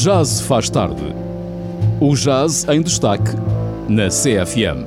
Já 0.00 0.24
se 0.24 0.44
faz 0.44 0.70
tarde. 0.70 1.12
O 2.00 2.14
jazz 2.14 2.64
em 2.68 2.80
destaque 2.80 3.32
na 3.88 4.06
CFM. 4.06 4.86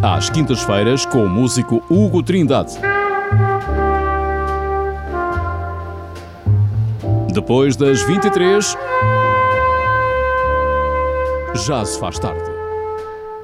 Às 0.00 0.30
quintas-feiras 0.30 1.04
com 1.04 1.24
o 1.24 1.28
músico 1.28 1.82
Hugo 1.90 2.22
Trindade. 2.22 2.74
Depois 7.34 7.74
das 7.74 8.00
23, 8.02 8.76
já 11.66 11.84
se 11.84 11.98
faz 11.98 12.16
tarde. 12.20 12.48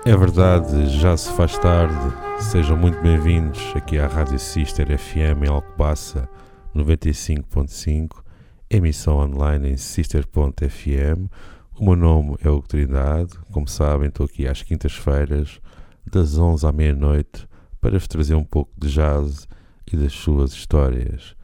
É 0.04 0.16
verdade, 0.16 0.86
já 0.96 1.16
se 1.16 1.28
faz 1.32 1.58
tarde. 1.58 2.25
Sejam 2.38 2.76
muito 2.76 3.00
bem-vindos 3.00 3.74
aqui 3.74 3.98
à 3.98 4.06
Rádio 4.06 4.38
Sister 4.38 4.86
FM 4.98 5.44
em 5.44 5.48
Alcobaça 5.48 6.28
95.5, 6.74 8.22
emissão 8.68 9.16
online 9.16 9.70
em 9.70 9.76
sister.fm. 9.76 11.30
O 11.78 11.84
meu 11.84 11.96
nome 11.96 12.36
é 12.42 12.50
Hugo 12.50 12.68
Trindade. 12.68 13.32
Como 13.50 13.66
sabem, 13.66 14.08
estou 14.08 14.26
aqui 14.26 14.46
às 14.46 14.62
quintas-feiras, 14.62 15.60
das 16.04 16.36
11 16.36 16.66
à 16.66 16.72
meia-noite, 16.72 17.48
para 17.80 17.98
vos 17.98 18.06
trazer 18.06 18.34
um 18.34 18.44
pouco 18.44 18.70
de 18.76 18.92
jazz 18.92 19.48
e 19.90 19.96
das 19.96 20.12
suas 20.12 20.52
histórias. 20.52 21.34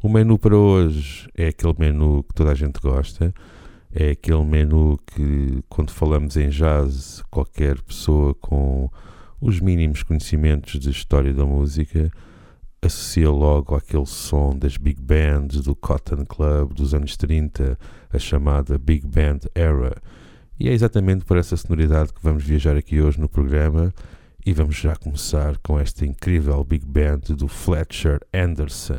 O 0.00 0.08
menu 0.08 0.38
para 0.38 0.56
hoje 0.56 1.28
é 1.36 1.48
aquele 1.48 1.74
menu 1.76 2.22
que 2.22 2.34
toda 2.34 2.52
a 2.52 2.54
gente 2.54 2.80
gosta. 2.80 3.34
É 3.92 4.10
aquele 4.10 4.44
menu 4.44 4.96
que, 5.06 5.62
quando 5.68 5.90
falamos 5.90 6.36
em 6.36 6.50
jazz, 6.50 7.22
qualquer 7.30 7.80
pessoa 7.82 8.34
com 8.34 8.88
os 9.46 9.60
mínimos 9.60 10.02
conhecimentos 10.02 10.80
de 10.80 10.90
história 10.90 11.32
da 11.32 11.46
música 11.46 12.10
associa 12.82 13.30
logo 13.30 13.76
àquele 13.76 14.04
som 14.04 14.50
das 14.58 14.76
big 14.76 15.00
bands 15.00 15.60
do 15.60 15.76
Cotton 15.76 16.24
Club 16.24 16.72
dos 16.74 16.92
anos 16.92 17.16
30, 17.16 17.78
a 18.12 18.18
chamada 18.18 18.76
Big 18.76 19.06
Band 19.06 19.38
Era. 19.54 20.02
E 20.58 20.68
é 20.68 20.72
exatamente 20.72 21.24
por 21.24 21.36
essa 21.36 21.56
sonoridade 21.56 22.12
que 22.12 22.20
vamos 22.20 22.42
viajar 22.42 22.76
aqui 22.76 23.00
hoje 23.00 23.20
no 23.20 23.28
programa 23.28 23.94
e 24.44 24.52
vamos 24.52 24.74
já 24.74 24.96
começar 24.96 25.56
com 25.58 25.78
esta 25.78 26.04
incrível 26.04 26.64
big 26.64 26.84
band 26.84 27.36
do 27.36 27.46
Fletcher 27.46 28.20
Anderson. 28.34 28.98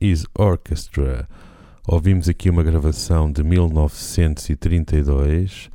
His 0.00 0.24
Orchestra. 0.34 1.28
Ouvimos 1.86 2.26
aqui 2.28 2.50
uma 2.50 2.62
gravação 2.62 3.30
de 3.30 3.44
1932, 3.44 5.70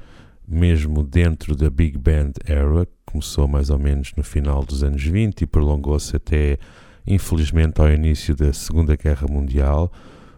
mesmo 0.47 1.03
dentro 1.03 1.55
da 1.55 1.69
Big 1.69 1.97
Band 1.97 2.31
Era, 2.45 2.85
que 2.85 2.91
começou 3.05 3.47
mais 3.47 3.69
ou 3.69 3.79
menos 3.79 4.11
no 4.15 4.23
final 4.23 4.63
dos 4.63 4.83
anos 4.83 5.03
20 5.03 5.41
e 5.41 5.45
prolongou-se 5.45 6.15
até, 6.15 6.57
infelizmente, 7.05 7.79
ao 7.79 7.89
início 7.89 8.35
da 8.35 8.51
Segunda 8.53 8.95
Guerra 8.95 9.27
Mundial. 9.27 9.91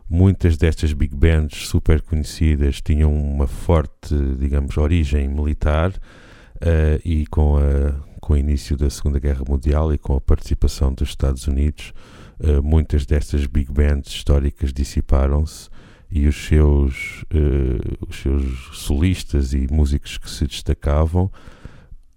Muitas 0.09 0.57
destas 0.57 0.91
big 0.93 1.15
bands 1.15 1.67
super 1.67 2.01
conhecidas 2.01 2.81
tinham 2.81 3.13
uma 3.13 3.47
forte, 3.47 4.15
digamos, 4.37 4.77
origem 4.77 5.27
militar 5.27 5.91
uh, 5.91 6.99
e 7.03 7.25
com 7.27 7.57
a 7.57 8.13
com 8.23 8.33
o 8.33 8.37
início 8.37 8.77
da 8.77 8.89
Segunda 8.89 9.19
Guerra 9.19 9.43
Mundial 9.45 9.93
e 9.93 9.97
com 9.97 10.15
a 10.15 10.21
participação 10.21 10.93
dos 10.93 11.09
Estados 11.09 11.45
Unidos, 11.45 11.91
uh, 12.39 12.61
muitas 12.63 13.05
destas 13.05 13.45
big 13.45 13.71
bands 13.71 14.11
históricas 14.11 14.71
dissiparam-se 14.73 15.69
e 16.11 16.27
os 16.27 16.35
seus, 16.47 17.23
uh, 17.33 18.07
os 18.07 18.17
seus 18.17 18.77
solistas 18.77 19.53
e 19.53 19.67
músicos 19.71 20.17
que 20.17 20.29
se 20.29 20.45
destacavam, 20.45 21.31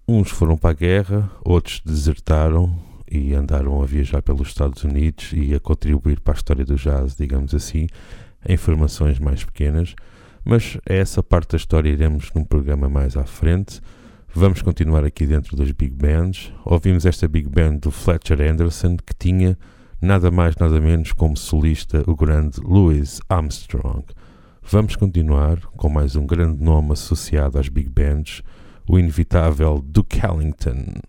uns 0.06 0.30
foram 0.30 0.56
para 0.56 0.70
a 0.70 0.74
guerra, 0.74 1.30
outros 1.44 1.80
desertaram, 1.84 2.78
e 3.10 3.34
andaram 3.34 3.80
a 3.82 3.86
viajar 3.86 4.20
pelos 4.22 4.48
Estados 4.48 4.82
Unidos 4.84 5.30
e 5.32 5.54
a 5.54 5.60
contribuir 5.60 6.20
para 6.20 6.34
a 6.34 6.36
história 6.36 6.64
do 6.64 6.74
jazz, 6.74 7.14
digamos 7.16 7.54
assim, 7.54 7.86
em 8.46 8.56
formações 8.56 9.18
mais 9.18 9.44
pequenas. 9.44 9.94
Mas 10.44 10.78
essa 10.84 11.22
parte 11.22 11.52
da 11.52 11.56
história 11.56 11.88
iremos 11.88 12.30
num 12.34 12.44
programa 12.44 12.88
mais 12.88 13.16
à 13.16 13.24
frente. 13.24 13.80
Vamos 14.34 14.62
continuar 14.62 15.04
aqui 15.04 15.26
dentro 15.26 15.56
das 15.56 15.70
big 15.72 15.94
bands. 15.94 16.52
Ouvimos 16.64 17.06
esta 17.06 17.26
big 17.26 17.48
band 17.48 17.76
do 17.76 17.90
Fletcher 17.90 18.40
Anderson 18.40 18.96
que 18.96 19.14
tinha 19.18 19.56
nada 20.00 20.30
mais 20.30 20.56
nada 20.56 20.80
menos 20.80 21.12
como 21.12 21.36
solista 21.36 22.02
o 22.06 22.14
grande 22.14 22.60
Louis 22.60 23.20
Armstrong. 23.28 24.04
Vamos 24.62 24.96
continuar 24.96 25.60
com 25.76 25.88
mais 25.88 26.16
um 26.16 26.26
grande 26.26 26.62
nome 26.62 26.92
associado 26.92 27.58
às 27.58 27.68
big 27.68 27.88
bands, 27.88 28.42
o 28.88 28.98
inevitável 28.98 29.80
Duke 29.84 30.20
Ellington. 30.24 31.00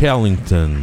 Ellington, 0.00 0.76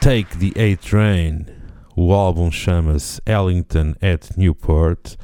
Take 0.00 0.36
the 0.36 0.52
A 0.60 0.76
Train. 0.76 1.46
O 1.94 2.12
álbum 2.12 2.50
chama-se 2.50 3.22
Ellington 3.24 3.94
at 4.02 4.36
Newport 4.36 5.14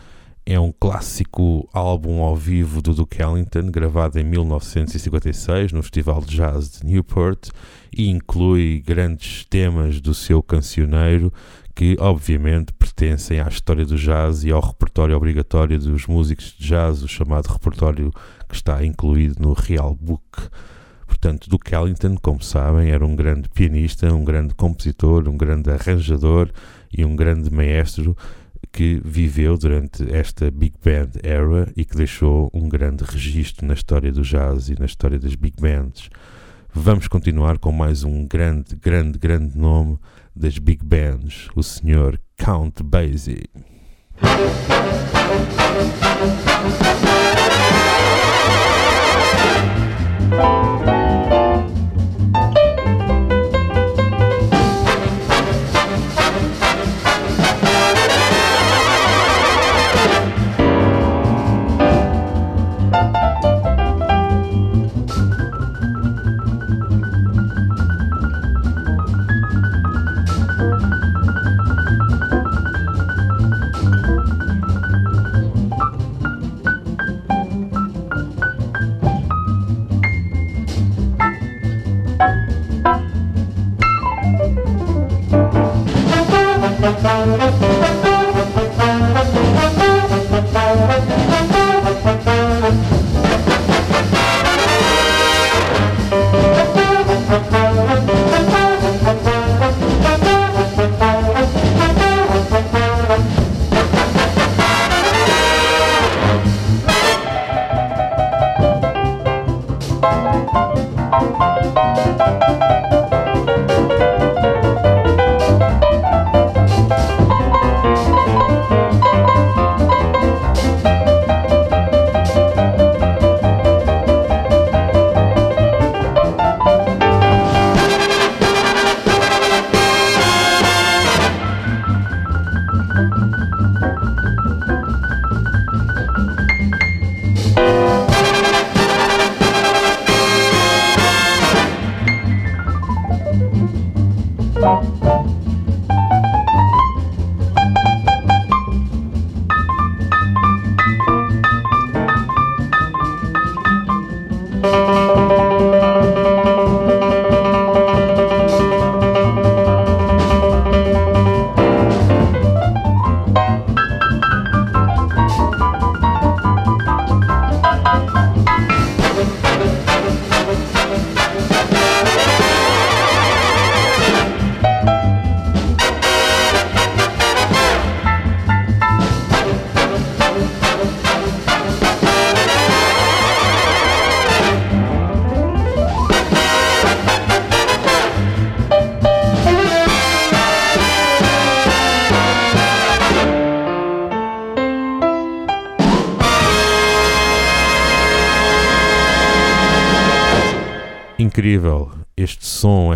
é 0.46 0.60
um 0.60 0.70
clássico 0.70 1.68
álbum 1.72 2.22
ao 2.22 2.36
vivo 2.36 2.80
do 2.80 2.94
Duke 2.94 3.20
Ellington, 3.20 3.72
gravado 3.72 4.20
em 4.20 4.24
1956 4.24 5.72
no 5.72 5.82
Festival 5.82 6.20
de 6.20 6.36
Jazz 6.36 6.78
de 6.78 6.86
Newport 6.86 7.48
e 7.92 8.08
inclui 8.08 8.80
grandes 8.86 9.44
temas 9.46 10.00
do 10.00 10.14
seu 10.14 10.40
cancioneiro 10.40 11.32
que, 11.74 11.96
obviamente, 11.98 12.72
pertencem 12.72 13.40
à 13.40 13.48
história 13.48 13.84
do 13.84 13.96
jazz 13.96 14.44
e 14.44 14.52
ao 14.52 14.60
repertório 14.60 15.16
obrigatório 15.16 15.76
dos 15.76 16.06
músicos 16.06 16.54
de 16.56 16.68
jazz, 16.68 17.02
o 17.02 17.08
chamado 17.08 17.48
repertório 17.48 18.12
que 18.48 18.54
está 18.54 18.84
incluído 18.84 19.42
no 19.42 19.54
Real 19.54 19.92
Book. 19.92 20.50
Portanto, 21.06 21.48
Duke 21.48 21.74
Ellington, 21.74 22.16
como 22.20 22.42
sabem, 22.42 22.90
era 22.90 23.04
um 23.04 23.14
grande 23.14 23.48
pianista, 23.48 24.12
um 24.12 24.24
grande 24.24 24.54
compositor, 24.54 25.28
um 25.28 25.36
grande 25.36 25.70
arranjador 25.70 26.50
e 26.92 27.04
um 27.04 27.14
grande 27.14 27.50
maestro 27.50 28.16
que 28.74 29.00
viveu 29.04 29.56
durante 29.56 30.02
esta 30.12 30.50
Big 30.50 30.74
Band 30.84 31.10
era 31.22 31.70
e 31.76 31.84
que 31.84 31.96
deixou 31.96 32.50
um 32.52 32.68
grande 32.68 33.04
registro 33.04 33.64
na 33.66 33.74
história 33.74 34.10
do 34.10 34.22
jazz 34.22 34.68
e 34.68 34.78
na 34.78 34.86
história 34.86 35.18
das 35.18 35.36
big 35.36 35.56
bands. 35.60 36.10
Vamos 36.72 37.06
continuar 37.06 37.58
com 37.58 37.70
mais 37.70 38.02
um 38.02 38.26
grande, 38.26 38.74
grande, 38.74 39.16
grande 39.16 39.56
nome 39.56 39.96
das 40.34 40.58
big 40.58 40.84
bands, 40.84 41.48
o 41.54 41.62
Sr. 41.62 42.18
Count 42.36 42.82
Basie. 42.82 43.44
Incrível. 50.34 51.03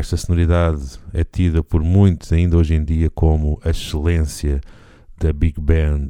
Esta 0.09 0.17
sonoridade 0.17 0.99
é 1.12 1.23
tida 1.23 1.62
por 1.62 1.83
muitos 1.83 2.33
ainda 2.33 2.57
hoje 2.57 2.75
em 2.75 2.83
dia 2.83 3.11
como 3.11 3.61
a 3.62 3.69
excelência 3.69 4.59
da 5.21 5.35
big 5.35 5.61
band, 5.61 6.07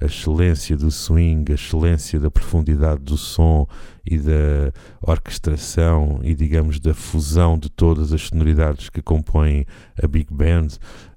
a 0.00 0.04
excelência 0.04 0.76
do 0.76 0.88
swing, 0.88 1.50
a 1.50 1.56
excelência 1.56 2.20
da 2.20 2.30
profundidade 2.30 3.00
do 3.00 3.16
som 3.16 3.66
e 4.06 4.18
da 4.18 4.72
orquestração 5.02 6.20
e, 6.22 6.32
digamos, 6.32 6.78
da 6.78 6.94
fusão 6.94 7.58
de 7.58 7.68
todas 7.68 8.12
as 8.12 8.22
sonoridades 8.22 8.88
que 8.88 9.02
compõem 9.02 9.66
a 10.00 10.06
big 10.06 10.32
band. 10.32 10.68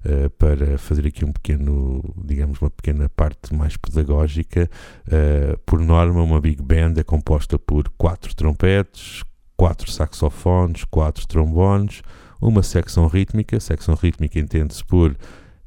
Uh, 0.04 0.28
para 0.30 0.76
fazer 0.76 1.06
aqui 1.06 1.24
um 1.24 1.30
pequeno, 1.30 2.02
digamos, 2.24 2.60
uma 2.60 2.68
pequena 2.68 3.08
parte 3.08 3.54
mais 3.54 3.76
pedagógica, 3.76 4.68
uh, 5.06 5.56
por 5.64 5.78
norma, 5.78 6.20
uma 6.20 6.40
big 6.40 6.60
band 6.60 6.94
é 6.96 7.04
composta 7.04 7.60
por 7.60 7.88
quatro 7.90 8.34
trompetes, 8.34 9.22
quatro 9.56 9.88
saxofones, 9.88 10.82
quatro 10.84 11.26
trombones, 11.28 12.02
uma 12.44 12.62
secção 12.62 13.06
rítmica. 13.06 13.58
Secção 13.58 13.94
rítmica 13.94 14.38
entende-se 14.38 14.84
por 14.84 15.16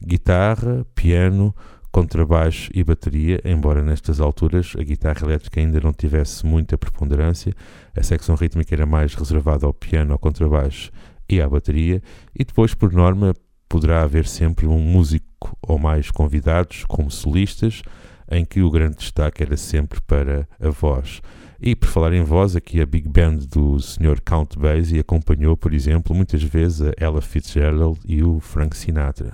guitarra, 0.01 0.85
piano, 0.93 1.53
contrabaixo 1.91 2.69
e 2.73 2.83
bateria, 2.83 3.41
embora 3.43 3.81
nestas 3.81 4.19
alturas 4.19 4.73
a 4.77 4.83
guitarra 4.83 5.21
elétrica 5.23 5.59
ainda 5.59 5.81
não 5.81 5.91
tivesse 5.91 6.45
muita 6.45 6.77
preponderância. 6.77 7.51
A 7.95 8.03
secção 8.03 8.35
rítmica 8.35 8.75
era 8.75 8.85
mais 8.85 9.15
reservada 9.15 9.65
ao 9.65 9.73
piano, 9.73 10.13
ao 10.13 10.19
contrabaixo 10.19 10.91
e 11.27 11.41
à 11.41 11.49
bateria. 11.49 12.01
E 12.37 12.45
depois, 12.45 12.75
por 12.75 12.93
norma, 12.93 13.33
poderá 13.67 14.03
haver 14.03 14.27
sempre 14.27 14.67
um 14.67 14.79
músico 14.79 15.57
ou 15.61 15.79
mais 15.79 16.11
convidados 16.11 16.85
como 16.85 17.09
solistas, 17.09 17.81
em 18.29 18.45
que 18.45 18.61
o 18.61 18.69
grande 18.69 18.97
destaque 18.97 19.41
era 19.41 19.57
sempre 19.57 19.99
para 20.01 20.47
a 20.59 20.69
voz. 20.69 21.21
E 21.59 21.75
por 21.75 21.89
falar 21.89 22.13
em 22.13 22.23
voz, 22.23 22.55
aqui 22.55 22.79
a 22.81 22.85
Big 22.85 23.09
Band 23.09 23.37
do 23.51 23.79
Sr. 23.79 24.21
Count 24.23 24.57
Basie 24.59 24.99
acompanhou, 24.99 25.57
por 25.57 25.73
exemplo, 25.73 26.15
muitas 26.15 26.43
vezes 26.43 26.81
a 26.81 26.93
Ella 26.97 27.21
Fitzgerald 27.21 27.99
e 28.05 28.21
o 28.21 28.39
Frank 28.39 28.77
Sinatra. 28.77 29.33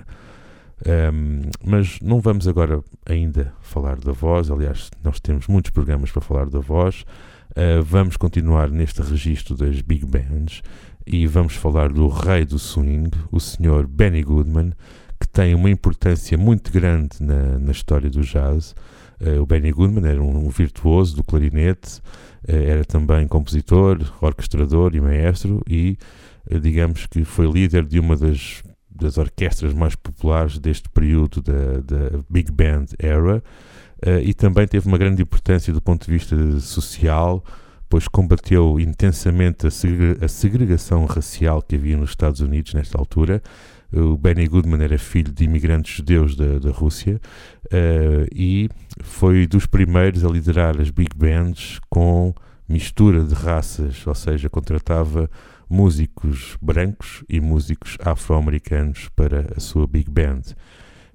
Um, 0.86 1.42
mas 1.64 1.98
não 2.00 2.20
vamos 2.20 2.48
agora 2.48 2.82
ainda 3.06 3.52
falar 3.60 3.96
da 3.96 4.12
voz, 4.12 4.50
aliás, 4.50 4.90
nós 5.02 5.20
temos 5.20 5.46
muitos 5.46 5.70
programas 5.70 6.10
para 6.10 6.22
falar 6.22 6.48
da 6.48 6.60
voz. 6.60 7.04
Uh, 7.50 7.82
vamos 7.82 8.16
continuar 8.16 8.70
neste 8.70 9.00
registro 9.02 9.54
das 9.54 9.80
Big 9.80 10.04
Bands 10.04 10.62
e 11.06 11.26
vamos 11.26 11.54
falar 11.54 11.92
do 11.92 12.08
rei 12.08 12.44
do 12.44 12.58
swing, 12.58 13.10
o 13.30 13.38
Sr. 13.38 13.86
Benny 13.86 14.22
Goodman, 14.22 14.72
que 15.20 15.28
tem 15.28 15.54
uma 15.54 15.70
importância 15.70 16.36
muito 16.36 16.72
grande 16.72 17.16
na, 17.20 17.58
na 17.58 17.70
história 17.70 18.10
do 18.10 18.22
jazz. 18.22 18.74
Uh, 19.20 19.40
o 19.40 19.46
Benny 19.46 19.70
Goodman 19.70 20.08
era 20.08 20.22
um, 20.22 20.48
virtuoso 20.48 21.16
do 21.16 21.24
clarinete, 21.24 22.00
uh, 22.48 22.52
era 22.52 22.84
também 22.84 23.26
compositor, 23.26 24.00
orquestrador 24.20 24.94
e 24.94 25.00
maestro 25.00 25.62
e, 25.68 25.98
uh, 26.50 26.58
digamos 26.58 27.06
que 27.06 27.24
foi 27.24 27.50
líder 27.50 27.84
de 27.84 27.98
uma 28.00 28.16
das, 28.16 28.62
das 28.90 29.18
orquestras 29.18 29.72
mais 29.72 29.94
populares 29.94 30.58
deste 30.58 30.88
período 30.88 31.42
da, 31.42 31.80
da 31.80 32.18
Big 32.28 32.50
Band 32.50 32.86
Era. 32.98 33.42
e 34.22 34.34
também 34.34 34.66
teve 34.66 34.86
uma 34.86 34.98
grande 34.98 35.22
importância 35.22 35.72
do 35.72 35.80
ponto 35.80 36.04
de 36.04 36.12
vista 36.12 36.60
social, 36.60 37.42
pois 37.88 38.08
combateu 38.08 38.78
intensamente 38.78 39.66
a 39.66 40.28
segregação 40.28 41.06
racial 41.06 41.62
que 41.62 41.76
havia 41.76 41.96
nos 41.96 42.10
Estados 42.10 42.40
Unidos 42.40 42.74
nesta 42.74 42.98
altura. 42.98 43.42
O 43.96 44.16
Benny 44.16 44.48
Goodman 44.48 44.82
era 44.82 44.98
filho 44.98 45.32
de 45.32 45.44
imigrantes 45.44 45.96
judeus 45.96 46.34
da, 46.34 46.58
da 46.58 46.70
Rússia 46.70 47.20
uh, 47.66 48.26
e 48.34 48.68
foi 49.02 49.46
dos 49.46 49.66
primeiros 49.66 50.24
a 50.24 50.28
liderar 50.28 50.80
as 50.80 50.90
big 50.90 51.10
bands 51.16 51.78
com 51.88 52.34
mistura 52.68 53.22
de 53.22 53.34
raças, 53.34 54.04
ou 54.06 54.14
seja, 54.14 54.50
contratava 54.50 55.30
músicos 55.68 56.56
brancos 56.60 57.22
e 57.28 57.40
músicos 57.40 57.96
afro-americanos 58.04 59.08
para 59.14 59.52
a 59.56 59.60
sua 59.60 59.86
big 59.86 60.10
band. 60.10 60.42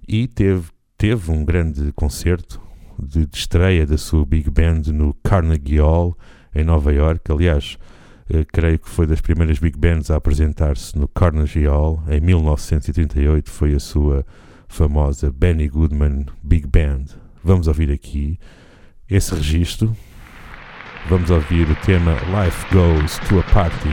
E 0.08 0.28
teve, 0.28 0.70
teve 0.98 1.32
um 1.32 1.44
grande 1.44 1.92
concerto 1.94 2.62
de, 2.98 3.26
de 3.26 3.38
estreia 3.38 3.86
da 3.86 3.98
sua 3.98 4.26
big 4.26 4.50
band 4.50 4.84
no 4.94 5.14
Carnegie 5.24 5.80
Hall, 5.80 6.18
em 6.54 6.64
Nova 6.64 6.94
York. 6.94 7.32
Aliás, 7.32 7.78
eh, 8.30 8.46
creio 8.46 8.80
que 8.80 8.90
foi 8.90 9.08
das 9.08 9.22
primeiras 9.22 9.60
big 9.60 9.78
bands 9.78 10.12
a 10.12 10.16
apresentar-se 10.16 10.98
no 10.98 11.08
Carnegie 11.08 11.68
Hall. 11.68 12.04
Em 12.08 12.20
1938 12.20 13.50
foi 13.50 13.74
a 13.74 13.80
sua 13.80 14.26
famosa 14.68 15.32
Benny 15.32 15.68
Goodman 15.68 16.26
Big 16.44 16.68
Band. 16.68 17.06
Vamos 17.44 17.68
ouvir 17.68 17.92
aqui 17.92 18.40
esse 19.10 19.34
registro. 19.34 19.96
Vamos 21.10 21.30
ouvir 21.30 21.70
o 21.70 21.76
tema 21.78 22.14
Life 22.44 22.66
Goes 22.74 23.18
to 23.28 23.40
a 23.40 23.44
Party. 23.44 23.90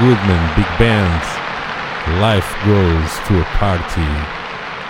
Goodman, 0.00 0.54
Big 0.56 0.66
Band, 0.78 1.20
Life 2.22 2.48
Goes 2.64 3.18
to 3.28 3.34
a 3.38 3.58
Party. 3.58 4.00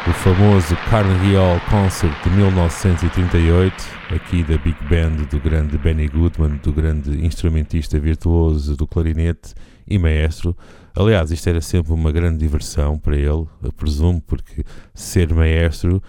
o 0.09 0.12
famoso 0.12 0.77
Carnegie 0.88 1.35
Hall 1.35 1.61
Concert 1.68 2.14
de 2.23 2.31
1938, 2.31 3.75
aqui 4.14 4.44
da 4.44 4.57
Big 4.57 4.77
Band 4.88 5.25
do 5.29 5.40
grande 5.40 5.77
Benny 5.77 6.07
Goodman, 6.07 6.61
do 6.62 6.73
grande 6.73 7.27
instrumentista 7.27 7.99
virtuoso 7.99 8.77
do 8.77 8.87
clarinete 8.87 9.53
e 9.85 9.99
maestro. 9.99 10.57
Aliás, 10.94 11.33
isto 11.33 11.49
era 11.49 11.61
sempre 11.61 11.92
uma 11.92 12.12
grande 12.12 12.38
diversão 12.38 12.96
para 12.96 13.16
ele, 13.16 13.27
eu 13.62 13.73
presumo, 13.77 14.20
porque 14.20 14.62
ser 14.94 15.35
maestro 15.35 16.01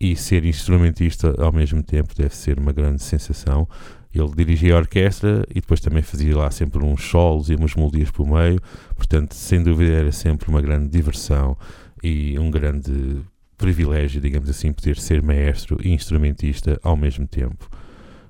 e 0.00 0.16
ser 0.16 0.46
instrumentista 0.46 1.34
ao 1.38 1.52
mesmo 1.52 1.82
tempo 1.82 2.14
deve 2.16 2.34
ser 2.34 2.58
uma 2.58 2.72
grande 2.72 3.02
sensação. 3.02 3.68
Ele 4.16 4.30
dirigia 4.34 4.74
a 4.74 4.78
orquestra 4.78 5.44
e 5.50 5.60
depois 5.60 5.80
também 5.80 6.02
fazia 6.02 6.36
lá 6.36 6.50
sempre 6.50 6.82
uns 6.82 7.02
solos 7.02 7.50
e 7.50 7.54
umas 7.54 7.74
melodias 7.74 8.10
por 8.10 8.26
meio, 8.26 8.60
portanto, 8.94 9.34
sem 9.34 9.62
dúvida, 9.62 9.92
era 9.92 10.12
sempre 10.12 10.48
uma 10.48 10.62
grande 10.62 10.88
diversão 10.88 11.56
e 12.02 12.38
um 12.38 12.50
grande 12.50 13.20
privilégio, 13.58 14.20
digamos 14.20 14.48
assim, 14.48 14.72
poder 14.72 14.96
ser 14.96 15.22
maestro 15.22 15.78
e 15.82 15.92
instrumentista 15.92 16.78
ao 16.82 16.96
mesmo 16.96 17.26
tempo. 17.26 17.68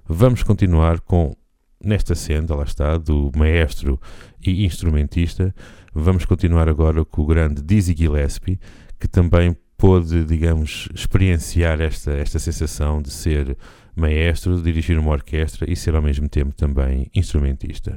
Vamos 0.08 0.42
continuar 0.42 1.00
com, 1.00 1.36
nesta 1.82 2.14
senda, 2.14 2.54
lá 2.54 2.64
está, 2.64 2.96
do 2.96 3.30
maestro 3.36 4.00
e 4.44 4.64
instrumentista, 4.64 5.54
vamos 5.94 6.24
continuar 6.24 6.68
agora 6.68 7.04
com 7.04 7.22
o 7.22 7.26
grande 7.26 7.62
Dizzy 7.62 7.94
Gillespie, 7.96 8.58
que 8.98 9.08
também 9.08 9.56
pôde, 9.76 10.24
digamos, 10.24 10.88
experienciar 10.94 11.80
esta, 11.80 12.12
esta 12.12 12.38
sensação 12.38 13.02
de 13.02 13.10
ser 13.10 13.56
maestro, 13.96 14.60
dirigir 14.62 14.98
uma 14.98 15.10
orquestra 15.10 15.70
e 15.70 15.74
ser 15.74 15.94
ao 15.94 16.02
mesmo 16.02 16.28
tempo 16.28 16.52
também 16.54 17.10
instrumentista. 17.14 17.96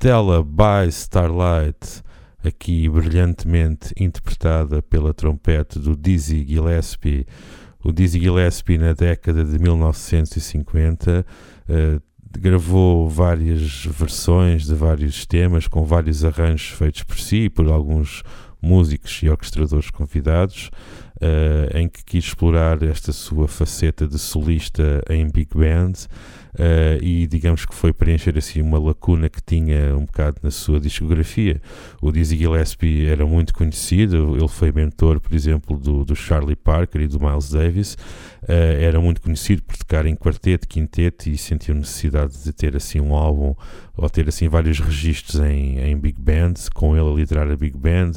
Stella 0.00 0.42
by 0.42 0.88
Starlight, 0.88 2.02
aqui 2.42 2.88
brilhantemente 2.88 3.92
interpretada 3.98 4.80
pela 4.80 5.12
trompete 5.12 5.78
do 5.78 5.94
Dizzy 5.94 6.42
Gillespie. 6.48 7.26
O 7.84 7.92
Dizzy 7.92 8.18
Gillespie, 8.18 8.78
na 8.78 8.94
década 8.94 9.44
de 9.44 9.58
1950, 9.58 11.26
uh, 11.68 12.02
gravou 12.30 13.10
várias 13.10 13.84
versões 13.84 14.64
de 14.64 14.74
vários 14.74 15.26
temas 15.26 15.68
com 15.68 15.84
vários 15.84 16.24
arranjos 16.24 16.70
feitos 16.70 17.02
por 17.02 17.18
si 17.18 17.44
e 17.44 17.50
por 17.50 17.70
alguns 17.70 18.22
músicos 18.62 19.20
e 19.22 19.28
orquestradores 19.28 19.90
convidados, 19.90 20.70
uh, 21.16 21.76
em 21.76 21.86
que 21.86 22.02
quis 22.06 22.24
explorar 22.24 22.82
esta 22.82 23.12
sua 23.12 23.46
faceta 23.46 24.06
de 24.06 24.18
solista 24.18 25.02
em 25.10 25.28
big 25.30 25.50
band 25.54 26.08
uh, 26.54 27.02
e 27.02 27.26
digamos 27.26 27.64
que 27.64 27.74
foi 27.74 27.92
preencher 27.92 28.36
assim 28.36 28.60
uma 28.60 28.78
lacuna 28.78 29.28
que 29.28 29.42
tinha 29.42 29.96
um 29.96 30.04
bocado 30.04 30.38
na 30.42 30.50
sua 30.50 30.80
discografia. 30.80 31.60
O 32.00 32.10
Dizzy 32.10 32.36
Gillespie 32.36 33.06
era 33.06 33.24
muito 33.26 33.54
conhecido, 33.54 34.36
ele 34.36 34.48
foi 34.48 34.72
mentor, 34.72 35.20
por 35.20 35.34
exemplo, 35.34 35.78
do, 35.78 36.04
do 36.04 36.16
Charlie 36.16 36.56
Parker 36.56 37.02
e 37.02 37.06
do 37.06 37.20
Miles 37.20 37.50
Davis, 37.50 37.94
uh, 38.42 38.52
era 38.80 39.00
muito 39.00 39.20
conhecido 39.20 39.62
por 39.62 39.76
tocar 39.76 40.06
em 40.06 40.14
quarteto, 40.14 40.66
quinteto 40.66 41.28
e 41.28 41.36
sentiu 41.36 41.74
necessidade 41.74 42.42
de 42.42 42.52
ter 42.52 42.76
assim 42.76 43.00
um 43.00 43.14
álbum 43.14 43.54
ou 43.96 44.08
ter 44.08 44.28
assim 44.28 44.48
vários 44.48 44.78
registros 44.80 45.40
em, 45.40 45.78
em 45.78 45.96
big 45.96 46.18
band, 46.20 46.54
com 46.74 46.96
ele 46.96 47.08
a 47.08 47.14
liderar 47.14 47.50
a 47.50 47.56
big 47.56 47.76
band 47.76 48.12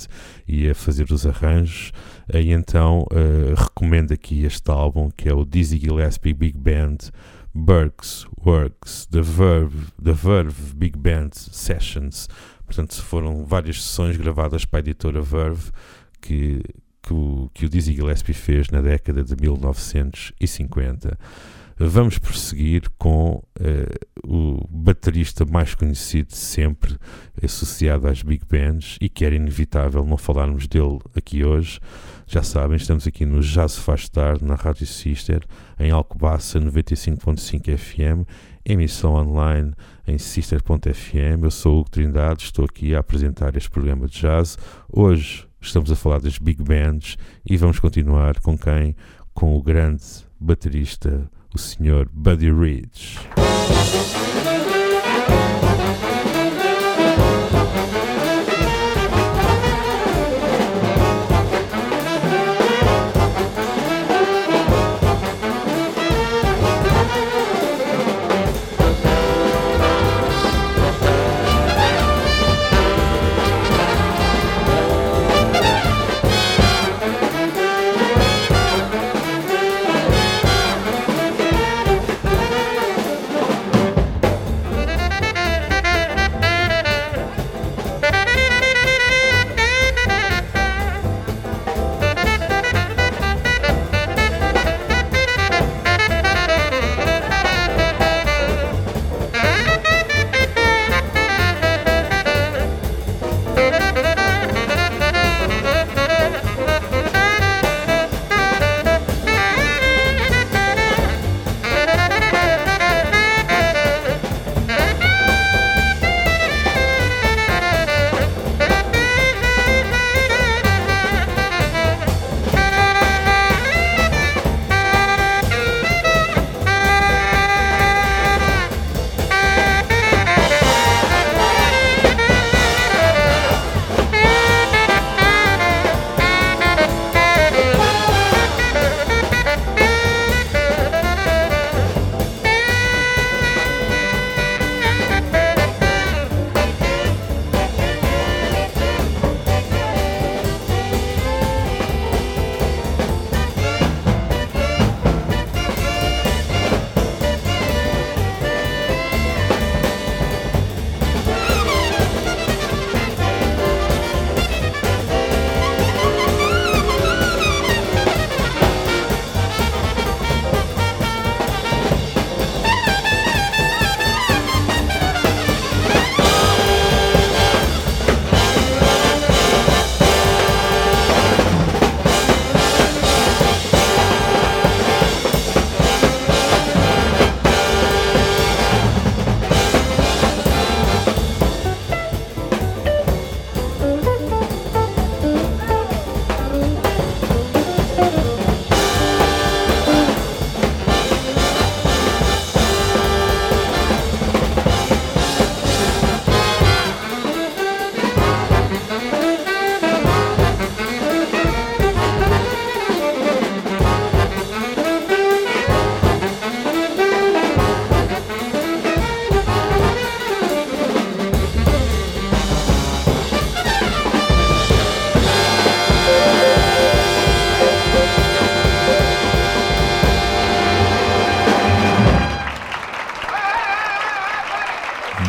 e 0.47 0.69
a 0.69 0.75
fazer 0.75 1.11
os 1.11 1.25
arranjos. 1.25 1.91
Uh, 2.33 2.37
e 2.37 2.51
então 2.51 3.05
uh, 3.11 3.53
recomendo 3.55 4.13
aqui 4.13 4.45
este 4.45 4.71
álbum 4.71 5.09
que 5.11 5.27
é 5.27 5.33
o 5.33 5.45
Dizzy 5.45 5.77
Gillespie 5.77 6.33
Big 6.33 6.57
Band 6.57 6.97
Burks 7.53 8.25
Works, 8.43 9.05
The 9.11 9.21
Verve, 9.21 9.91
The 10.01 10.13
Verve 10.13 10.73
Big 10.75 10.97
Band 10.97 11.29
Sessions. 11.33 12.27
Portanto, 12.65 13.01
foram 13.01 13.45
várias 13.45 13.83
sessões 13.83 14.17
gravadas 14.17 14.65
para 14.65 14.79
a 14.79 14.81
editora 14.81 15.21
Verve 15.21 15.71
que, 16.19 16.61
que, 17.01 17.13
o, 17.13 17.49
que 17.53 17.65
o 17.65 17.69
Dizzy 17.69 17.93
Gillespie 17.93 18.33
fez 18.33 18.69
na 18.69 18.81
década 18.81 19.23
de 19.23 19.35
1950. 19.39 21.17
Vamos 21.77 22.17
prosseguir 22.17 22.83
com 22.97 23.43
uh, 23.59 24.23
o 24.23 24.67
baterista 24.69 25.43
mais 25.43 25.73
conhecido 25.73 26.33
sempre, 26.33 26.97
associado 27.43 28.07
às 28.07 28.21
big 28.21 28.45
bands, 28.45 28.97
e 29.01 29.09
que 29.09 29.25
era 29.25 29.35
inevitável 29.35 30.05
não 30.05 30.17
falarmos 30.17 30.67
dele 30.67 30.99
aqui 31.15 31.43
hoje. 31.43 31.79
Já 32.25 32.41
sabem, 32.41 32.77
estamos 32.77 33.05
aqui 33.05 33.25
no 33.25 33.41
Já 33.41 33.67
se 33.67 33.79
faz 33.79 34.07
tarde, 34.07 34.43
na 34.43 34.55
Rádio 34.55 34.87
Sister, 34.87 35.43
em 35.79 35.91
Alcobaça 35.91 36.59
95.5 36.59 37.77
FM, 37.77 38.27
emissão 38.65 39.13
online 39.15 39.73
em 40.07 40.17
sister.fm. 40.17 41.43
Eu 41.43 41.51
sou 41.51 41.75
o 41.75 41.79
Hugo 41.81 41.91
Trindade, 41.91 42.43
estou 42.43 42.65
aqui 42.65 42.95
a 42.95 42.99
apresentar 42.99 43.55
este 43.57 43.69
programa 43.69 44.07
de 44.07 44.19
jazz. 44.19 44.57
Hoje 44.91 45.47
estamos 45.61 45.91
a 45.91 45.95
falar 45.95 46.19
das 46.19 46.37
big 46.37 46.63
bands 46.63 47.17
e 47.45 47.57
vamos 47.57 47.79
continuar 47.79 48.39
com 48.39 48.57
quem? 48.57 48.95
Com 49.33 49.55
o 49.57 49.61
grande 49.61 50.03
baterista, 50.39 51.29
o 51.53 51.57
Sr. 51.57 52.07
Buddy 52.11 52.51
Rich. 52.51 53.19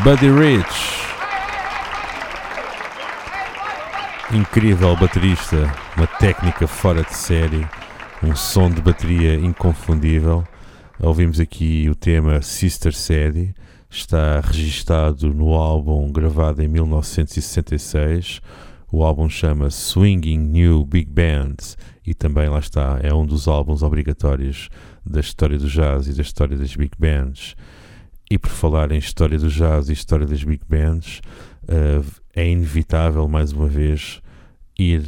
Buddy 0.05 0.29
Rich. 0.29 1.01
Incrível 4.35 4.95
baterista, 4.97 5.75
uma 5.97 6.07
técnica 6.07 6.67
fora 6.67 7.03
de 7.03 7.17
série, 7.17 7.67
um 8.23 8.37
som 8.37 8.71
de 8.71 8.83
bateria 8.83 9.35
inconfundível. 9.37 10.45
Ouvimos 11.01 11.41
aqui 11.41 11.89
o 11.89 11.95
tema 11.95 12.43
Sister 12.43 12.95
Sadie, 12.95 13.55
está 13.89 14.41
registado 14.41 15.33
no 15.33 15.55
álbum 15.55 16.13
gravado 16.13 16.63
em 16.63 16.69
1966, 16.69 18.43
O 18.93 19.03
álbum 19.03 19.29
chama 19.31 19.71
Swinging 19.71 20.37
New 20.37 20.85
Big 20.85 21.11
Bands 21.11 21.79
e 22.07 22.13
também 22.13 22.51
lá 22.51 22.59
está, 22.59 23.01
é 23.03 23.13
um 23.15 23.25
dos 23.25 23.49
álbuns 23.49 23.83
obrigatórios 23.83 24.69
da 25.05 25.21
história 25.21 25.59
do 25.59 25.67
jazz 25.67 26.09
e 26.09 26.13
da 26.13 26.21
história 26.21 26.59
das 26.59 26.77
big 26.77 26.93
bands. 26.99 27.57
E 28.35 28.39
por 28.39 28.51
falar 28.51 28.91
em 28.91 28.99
história 28.99 29.39
do 29.39 29.49
jazz 29.49 29.89
e 29.89 29.93
história 29.93 30.27
das 30.27 30.43
big 30.43 30.65
bands, 30.69 31.21
uh, 31.69 32.05
é 32.35 32.51
inevitável 32.51 33.29
mais 33.29 33.53
uma 33.53 33.69
vez 33.69 34.21
ir 34.77 35.07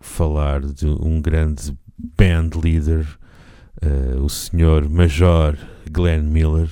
falar 0.00 0.60
de 0.60 0.88
um 0.88 1.22
grande 1.22 1.72
band 2.18 2.50
leader, 2.60 3.06
uh, 3.80 4.20
o 4.20 4.28
senhor 4.28 4.88
Major 4.88 5.56
Glenn 5.88 6.24
Miller, 6.24 6.68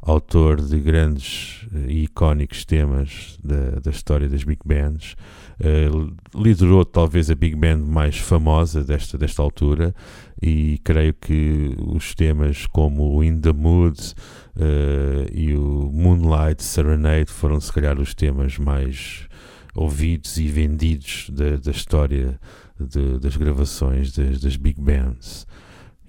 autor 0.00 0.60
de 0.60 0.78
grandes 0.78 1.66
e 1.88 2.04
icónicos 2.04 2.64
temas 2.64 3.36
da, 3.42 3.80
da 3.80 3.90
história 3.90 4.28
das 4.28 4.44
big 4.44 4.60
bands. 4.64 5.16
Uh, 5.58 6.14
liderou 6.40 6.84
talvez 6.84 7.30
a 7.32 7.34
big 7.34 7.56
band 7.56 7.78
mais 7.78 8.16
famosa 8.16 8.84
desta, 8.84 9.18
desta 9.18 9.42
altura 9.42 9.92
e 10.40 10.78
creio 10.84 11.14
que 11.14 11.74
os 11.78 12.14
temas 12.14 12.64
como 12.68 13.24
In 13.24 13.40
the 13.40 13.52
Mood 13.52 14.14
uh, 14.56 15.30
e 15.32 15.54
o 15.54 15.90
Moonlight 15.92 16.62
Serenade 16.62 17.30
foram 17.30 17.60
se 17.60 17.72
calhar 17.72 17.98
os 17.98 18.14
temas 18.14 18.58
mais 18.58 19.28
ouvidos 19.74 20.36
e 20.38 20.48
vendidos 20.48 21.30
da, 21.30 21.56
da 21.56 21.70
história 21.70 22.38
de, 22.78 23.18
das 23.18 23.36
gravações 23.36 24.12
das, 24.12 24.40
das 24.40 24.56
big 24.56 24.80
bands. 24.80 25.46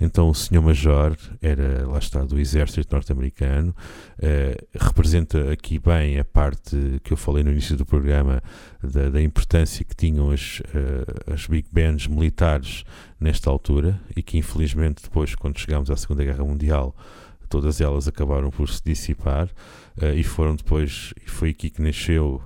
Então 0.02 0.30
o 0.30 0.34
senhor 0.34 0.64
Major 0.64 1.16
era, 1.40 1.88
lá 1.88 2.00
está, 2.00 2.24
do 2.26 2.40
exército 2.40 2.92
norte-americano, 2.92 3.70
uh, 4.18 4.68
representa 4.80 5.52
aqui 5.52 5.78
bem 5.78 6.18
a 6.18 6.26
parte 6.26 7.00
que 7.04 7.14
eu 7.14 7.18
falei 7.18 7.44
no 7.44 7.52
início 7.52 7.78
do 7.78 7.86
programa 7.86 8.42
da, 8.82 9.10
da 9.10 9.22
importância 9.22 9.86
que 9.86 9.96
tinham 9.96 10.32
as, 10.32 10.60
uh, 10.62 11.32
as 11.32 11.46
big 11.46 11.68
bands 11.72 12.08
militares 12.08 12.84
nesta 13.20 13.52
altura 13.52 14.02
e 14.16 14.24
que 14.24 14.40
infelizmente 14.40 15.04
depois, 15.04 15.36
quando 15.36 15.60
chegámos 15.60 15.92
à 15.92 15.96
Segunda 15.96 16.24
Guerra 16.24 16.44
Mundial, 16.44 16.96
todas 17.52 17.82
elas 17.82 18.08
acabaram 18.08 18.50
por 18.50 18.70
se 18.70 18.82
dissipar 18.84 19.48
uh, 20.02 20.16
e 20.16 20.24
foram 20.24 20.56
depois, 20.56 21.14
foi 21.28 21.50
aqui 21.50 21.70
que 21.70 21.82
nasceu 21.82 22.42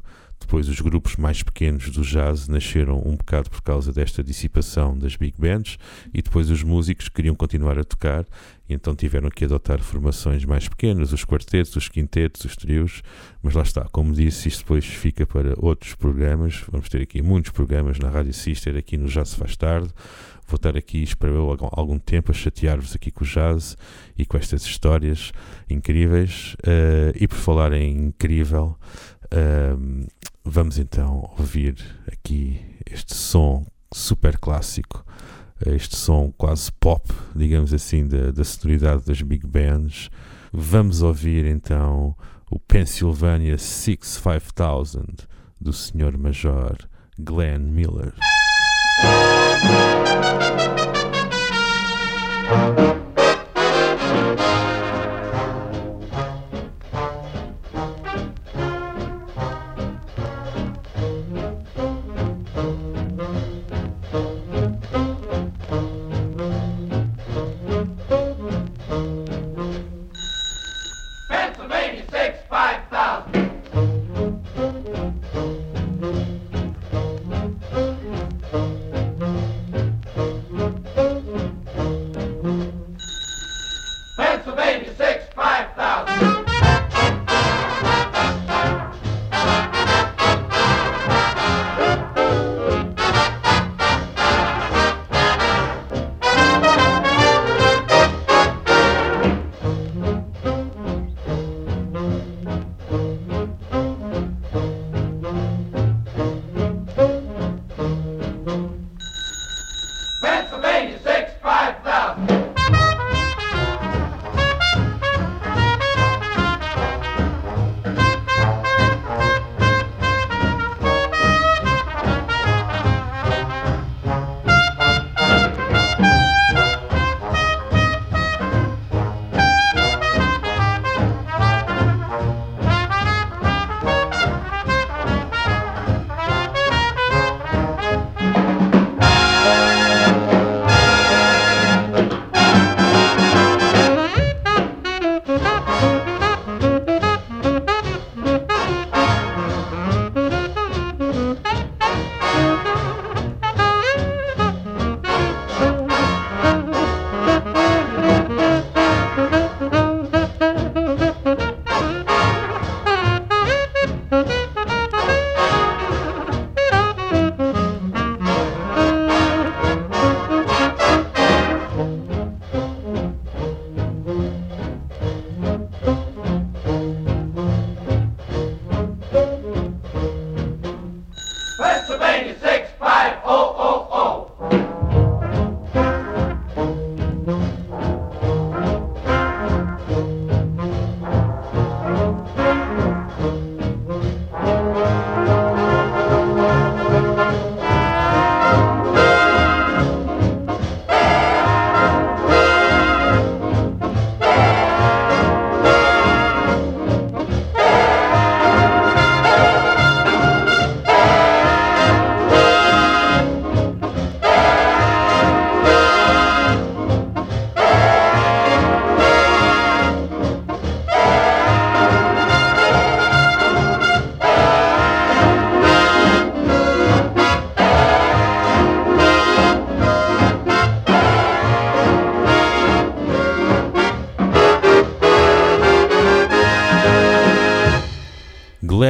depois, 0.46 0.70
os 0.70 0.80
grupos 0.80 1.16
mais 1.16 1.42
pequenos 1.42 1.90
do 1.90 2.04
jazz 2.04 2.48
nasceram 2.48 3.02
um 3.04 3.16
bocado 3.16 3.50
por 3.50 3.64
causa 3.64 3.92
desta 3.92 4.24
dissipação 4.24 4.96
das 4.96 5.16
big 5.16 5.34
bands, 5.40 5.80
e 6.14 6.22
depois 6.22 6.52
os 6.52 6.62
músicos 6.62 7.10
queriam 7.10 7.34
continuar 7.34 7.80
a 7.80 7.84
tocar, 7.84 8.26
e 8.70 8.74
então 8.76 8.96
tiveram 8.96 9.30
que 9.30 9.46
adotar 9.46 9.80
formações 9.80 10.46
mais 10.46 10.68
pequenas, 10.68 11.12
os 11.12 11.26
quartetos, 11.26 11.76
os 11.76 11.90
quintetos, 11.90 12.46
os 12.46 12.56
trios. 12.56 13.02
Mas 13.42 13.56
lá 13.56 13.64
está, 13.64 13.86
como 13.92 14.14
disse, 14.14 14.48
isto 14.48 14.60
depois 14.60 14.86
fica 14.86 15.26
para 15.26 15.56
outros 15.58 15.96
programas. 15.96 16.64
Vamos 16.72 16.90
ter 16.90 17.02
aqui 17.02 17.24
muitos 17.24 17.52
programas 17.52 17.98
na 17.98 18.10
Rádio 18.10 18.34
Sister, 18.34 18.78
aqui 18.78 18.98
no 18.98 19.10
Se 19.10 19.36
Faz 19.36 19.56
Tarde. 19.56 19.90
Vou 20.48 20.58
estar 20.58 20.78
aqui, 20.78 21.04
espero 21.04 21.34
eu, 21.34 21.70
algum 21.72 21.98
tempo 21.98 22.32
a 22.32 22.34
chatear-vos 22.34 22.96
aqui 22.96 23.12
com 23.12 23.24
o 23.24 23.28
jazz 23.28 23.76
e 24.18 24.26
com 24.26 24.38
estas 24.38 24.64
histórias 24.64 25.32
incríveis. 25.70 26.56
Uh, 26.66 27.16
e 27.16 27.28
por 27.28 27.38
falar 27.38 27.74
em 27.74 28.08
incrível. 28.08 28.78
Uh, 29.26 30.06
Vamos 30.48 30.78
então 30.78 31.28
ouvir 31.40 31.76
aqui 32.06 32.62
este 32.86 33.16
som 33.16 33.66
super 33.92 34.38
clássico, 34.38 35.04
este 35.66 35.96
som 35.96 36.32
quase 36.38 36.72
pop, 36.74 37.12
digamos 37.36 37.74
assim, 37.74 38.08
da, 38.08 38.30
da 38.30 38.44
sonoridade 38.44 39.06
das 39.06 39.24
big 39.24 39.48
bands. 39.48 40.12
Vamos 40.54 41.02
ouvir 41.02 41.48
então 41.48 42.16
o 42.52 42.60
Pennsylvania 42.60 43.58
65000 43.58 45.16
do 45.60 45.74
Sr. 45.74 46.16
Major 46.16 46.78
Glenn 47.18 47.72
Miller. 47.72 48.14
Música 52.48 52.95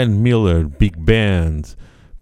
Glenn 0.06 0.22
Miller 0.22 0.68
Big 0.68 0.96
Band, 1.00 1.62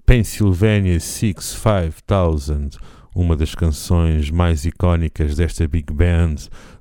Pennsylvania 0.05 1.01
65000, 1.01 2.79
uma 3.13 3.35
das 3.35 3.53
canções 3.53 4.31
mais 4.31 4.63
icónicas 4.63 5.35
desta 5.35 5.67
Big 5.67 5.91
Band 5.91 6.35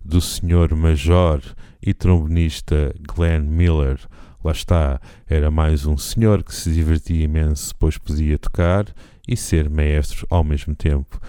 do 0.05 0.20
Sr. 0.20 0.76
Major 0.76 1.40
e 1.82 1.92
trombonista 1.92 2.94
Glenn 3.00 3.42
Miller. 3.42 3.98
Lá 4.44 4.53
está, 4.53 5.00
era 5.26 5.50
mais 5.50 5.86
um 5.86 5.96
senhor 5.96 6.44
que 6.44 6.55
se 6.55 6.72
divertia 6.72 7.24
imenso, 7.24 7.74
pois 7.80 7.98
podia 7.98 8.38
tocar 8.38 8.86
e 9.26 9.36
ser 9.36 9.68
maestro 9.68 10.24
ao 10.30 10.44
mesmo 10.44 10.72
tempo. 10.76 11.20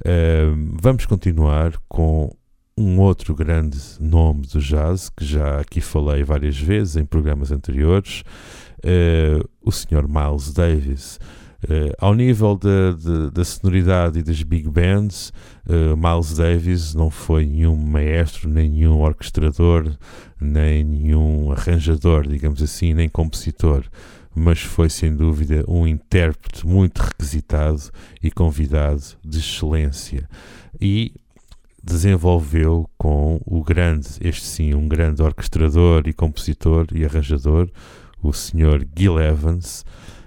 Uh, 0.00 0.74
vamos 0.80 1.04
continuar 1.04 1.74
com 1.86 2.34
um 2.78 3.00
outro 3.00 3.34
grande 3.34 3.78
nome 4.00 4.46
do 4.46 4.60
jazz, 4.60 5.10
que 5.10 5.24
já 5.24 5.60
aqui 5.60 5.80
falei 5.80 6.22
várias 6.22 6.56
vezes 6.56 6.96
em 6.96 7.04
programas 7.04 7.50
anteriores, 7.50 8.22
uh, 8.84 9.48
o 9.62 9.70
Sr. 9.70 10.06
Miles 10.08 10.52
Davis. 10.52 11.18
Uh, 11.64 11.92
ao 11.98 12.14
nível 12.14 12.56
da, 12.56 12.92
da, 12.92 13.30
da, 13.30 13.44
sonoridade 13.44 14.20
e 14.20 14.22
das 14.22 14.42
big 14.44 14.68
bands, 14.68 15.32
uh, 15.66 15.96
Miles 15.96 16.34
Davis 16.36 16.94
não 16.94 17.10
foi 17.10 17.44
nenhum 17.44 17.74
maestro, 17.74 18.48
nem 18.48 18.70
nenhum 18.70 19.00
orquestrador, 19.00 19.92
nem 20.40 20.84
nenhum 20.84 21.50
arranjador, 21.50 22.28
digamos 22.28 22.62
assim, 22.62 22.94
nem 22.94 23.08
compositor, 23.08 23.84
mas 24.32 24.60
foi 24.60 24.88
sem 24.88 25.14
dúvida 25.14 25.64
um 25.66 25.84
intérprete 25.84 26.64
muito 26.64 26.98
requisitado 27.02 27.82
e 28.22 28.30
convidado 28.30 29.02
de 29.24 29.38
excelência. 29.38 30.28
E 30.80 31.12
desenvolveu 31.82 32.88
com 32.96 33.40
o 33.44 33.64
grande, 33.64 34.08
este 34.20 34.44
sim, 34.44 34.74
um 34.74 34.86
grande 34.86 35.22
orquestrador 35.22 36.06
e 36.06 36.12
compositor 36.12 36.86
e 36.92 37.04
arranjador, 37.04 37.68
o 38.22 38.32
Sr. 38.32 38.86
Gil 38.96 39.20
Evans, 39.20 39.84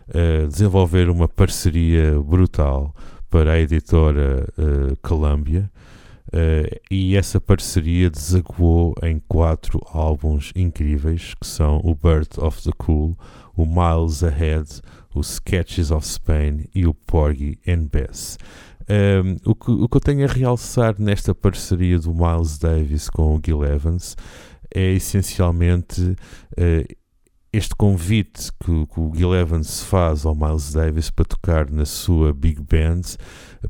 uh, 0.09 0.47
desenvolver 0.47 1.09
uma 1.09 1.27
parceria 1.27 2.19
brutal 2.21 2.95
para 3.29 3.53
a 3.53 3.59
editora 3.59 4.47
uh, 4.57 4.95
Columbia. 5.01 5.71
Uh, 6.27 6.79
e 6.89 7.17
essa 7.17 7.41
parceria 7.41 8.09
desaguou 8.09 8.95
em 9.03 9.19
quatro 9.27 9.81
álbuns 9.91 10.51
incríveis 10.55 11.33
que 11.33 11.45
são 11.45 11.81
o 11.83 11.93
Birth 11.93 12.37
of 12.37 12.61
the 12.63 12.71
Cool, 12.77 13.17
o 13.55 13.65
Miles 13.65 14.23
Ahead, 14.23 14.81
o 15.13 15.19
Sketches 15.21 15.91
of 15.91 16.07
Spain 16.07 16.69
e 16.73 16.85
o 16.85 16.93
Porgy 16.93 17.59
and 17.67 17.87
Bess. 17.91 18.37
Um, 18.89 19.37
o, 19.49 19.55
que, 19.55 19.71
o 19.71 19.87
que 19.87 19.97
eu 19.97 20.01
tenho 20.01 20.25
a 20.25 20.31
realçar 20.31 20.95
nesta 20.99 21.35
parceria 21.35 21.99
do 21.99 22.13
Miles 22.13 22.57
Davis 22.57 23.09
com 23.09 23.35
o 23.35 23.41
Gil 23.43 23.63
Evans 23.63 24.15
é 24.73 24.93
essencialmente 24.93 26.01
uh, 26.01 26.95
este 27.53 27.75
convite 27.75 28.49
que, 28.63 28.85
que, 28.87 28.99
o 28.99 29.11
Gil 29.13 29.35
Evans 29.35 29.83
faz 29.83 30.25
ao 30.25 30.33
Miles 30.33 30.73
Davis 30.73 31.09
para 31.09 31.25
tocar 31.25 31.69
na 31.69 31.85
sua 31.85 32.33
big 32.33 32.61
band 32.61 33.01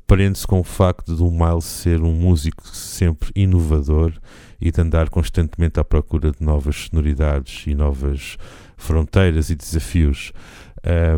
prende-se 0.06 0.46
com 0.46 0.60
o 0.60 0.64
facto 0.64 1.16
de 1.16 1.24
o 1.24 1.32
Miles 1.32 1.66
ser 1.66 2.02
um 2.02 2.14
músico 2.14 2.68
sempre 2.68 3.32
inovador 3.36 4.14
e 4.60 4.72
de 4.72 4.82
andar 4.82 5.10
constantemente 5.10 5.80
à 5.80 5.84
procura 5.84 6.32
de 6.32 6.44
novas 6.44 6.88
sonoridades 6.90 7.66
e 7.66 7.74
novas 7.74 8.38
fronteiras 8.78 9.50
e 9.50 9.56
desafios. 9.56 10.32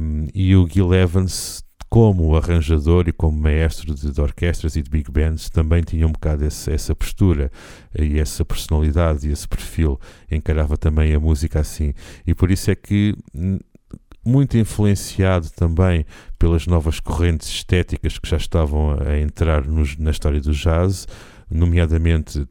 Um, 0.02 0.28
e 0.34 0.56
o 0.56 0.68
Gil 0.68 0.94
Evans 0.94 1.63
como 1.94 2.36
arranjador 2.36 3.08
e 3.08 3.12
como 3.12 3.40
maestro 3.40 3.94
de, 3.94 4.12
de, 4.12 4.20
orquestras 4.20 4.76
e 4.76 4.82
de 4.82 4.90
big 4.90 5.12
bands, 5.12 5.48
também 5.48 5.84
tinha 5.84 6.08
um 6.08 6.12
bocado 6.12 6.44
esse, 6.44 6.72
essa 6.72 6.96
postura 6.96 7.52
e 7.96 8.18
essa 8.18 8.44
personalidade 8.44 9.30
e 9.30 9.32
esse 9.32 9.48
perfil, 9.48 10.00
encarava 10.32 10.76
também 10.76 11.14
a 11.14 11.20
música 11.20 11.60
assim. 11.60 11.94
E 12.26 12.34
por 12.34 12.50
isso 12.50 12.72
é 12.72 12.76
que, 12.76 13.16
muito 14.26 14.58
influenciado 14.58 15.52
também 15.52 16.04
pelas 16.40 16.66
novas 16.66 17.00
correntes 17.00 17.48
estéticas 17.48 18.18
que 18.18 18.28
já 18.28 18.38
estavam 18.38 18.98
a 19.00 19.20
entrar 19.20 19.64
nos, 19.64 19.96
na 19.96 20.10
história 20.10 20.42
do 20.42 20.52
jazz, 20.52 21.08
nomeadamente 21.48 22.48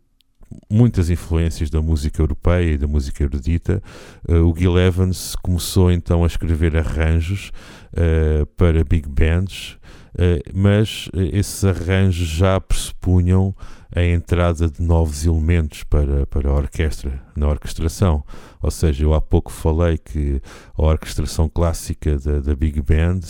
muitas 0.71 1.11
influências 1.11 1.71
da 1.71 1.81
música 1.81 2.23
europeia 2.23 2.73
e 2.73 2.79
da 2.79 2.87
música 2.87 3.23
erudita, 3.23 3.83
uh, 4.29 4.49
o 4.49 4.57
Gil 4.57 4.79
Evans 4.79 5.35
começou 5.37 5.91
então 5.91 6.25
a 6.25 6.27
escrever 6.27 6.77
arranjos 6.77 7.53
uh, 7.93 8.47
para 8.57 8.85
big 8.85 9.09
bands, 9.09 9.79
uh, 10.15 10.43
mas 10.55 11.09
esses 11.15 11.65
arranjos 11.65 12.29
já 12.29 12.61
pressupunham 12.61 13.55
a 13.95 14.03
entrada 14.03 14.71
de 14.71 14.83
novos 14.83 15.27
elementos 15.27 15.85
para, 15.85 16.27
para 16.27 16.49
a 16.49 16.55
orquestra, 16.55 17.23
na 17.37 17.49
orquestração. 17.49 18.25
Ou 18.63 18.71
seja, 18.71 19.05
eu 19.05 19.13
há 19.13 19.21
pouco 19.21 19.53
falei 19.53 19.99
que 19.99 20.41
a 20.75 20.83
orquestração 20.83 21.49
clássica 21.49 22.19
da, 22.19 22.41
da 22.41 22.55
Big 22.55 22.81
Band 22.81 23.21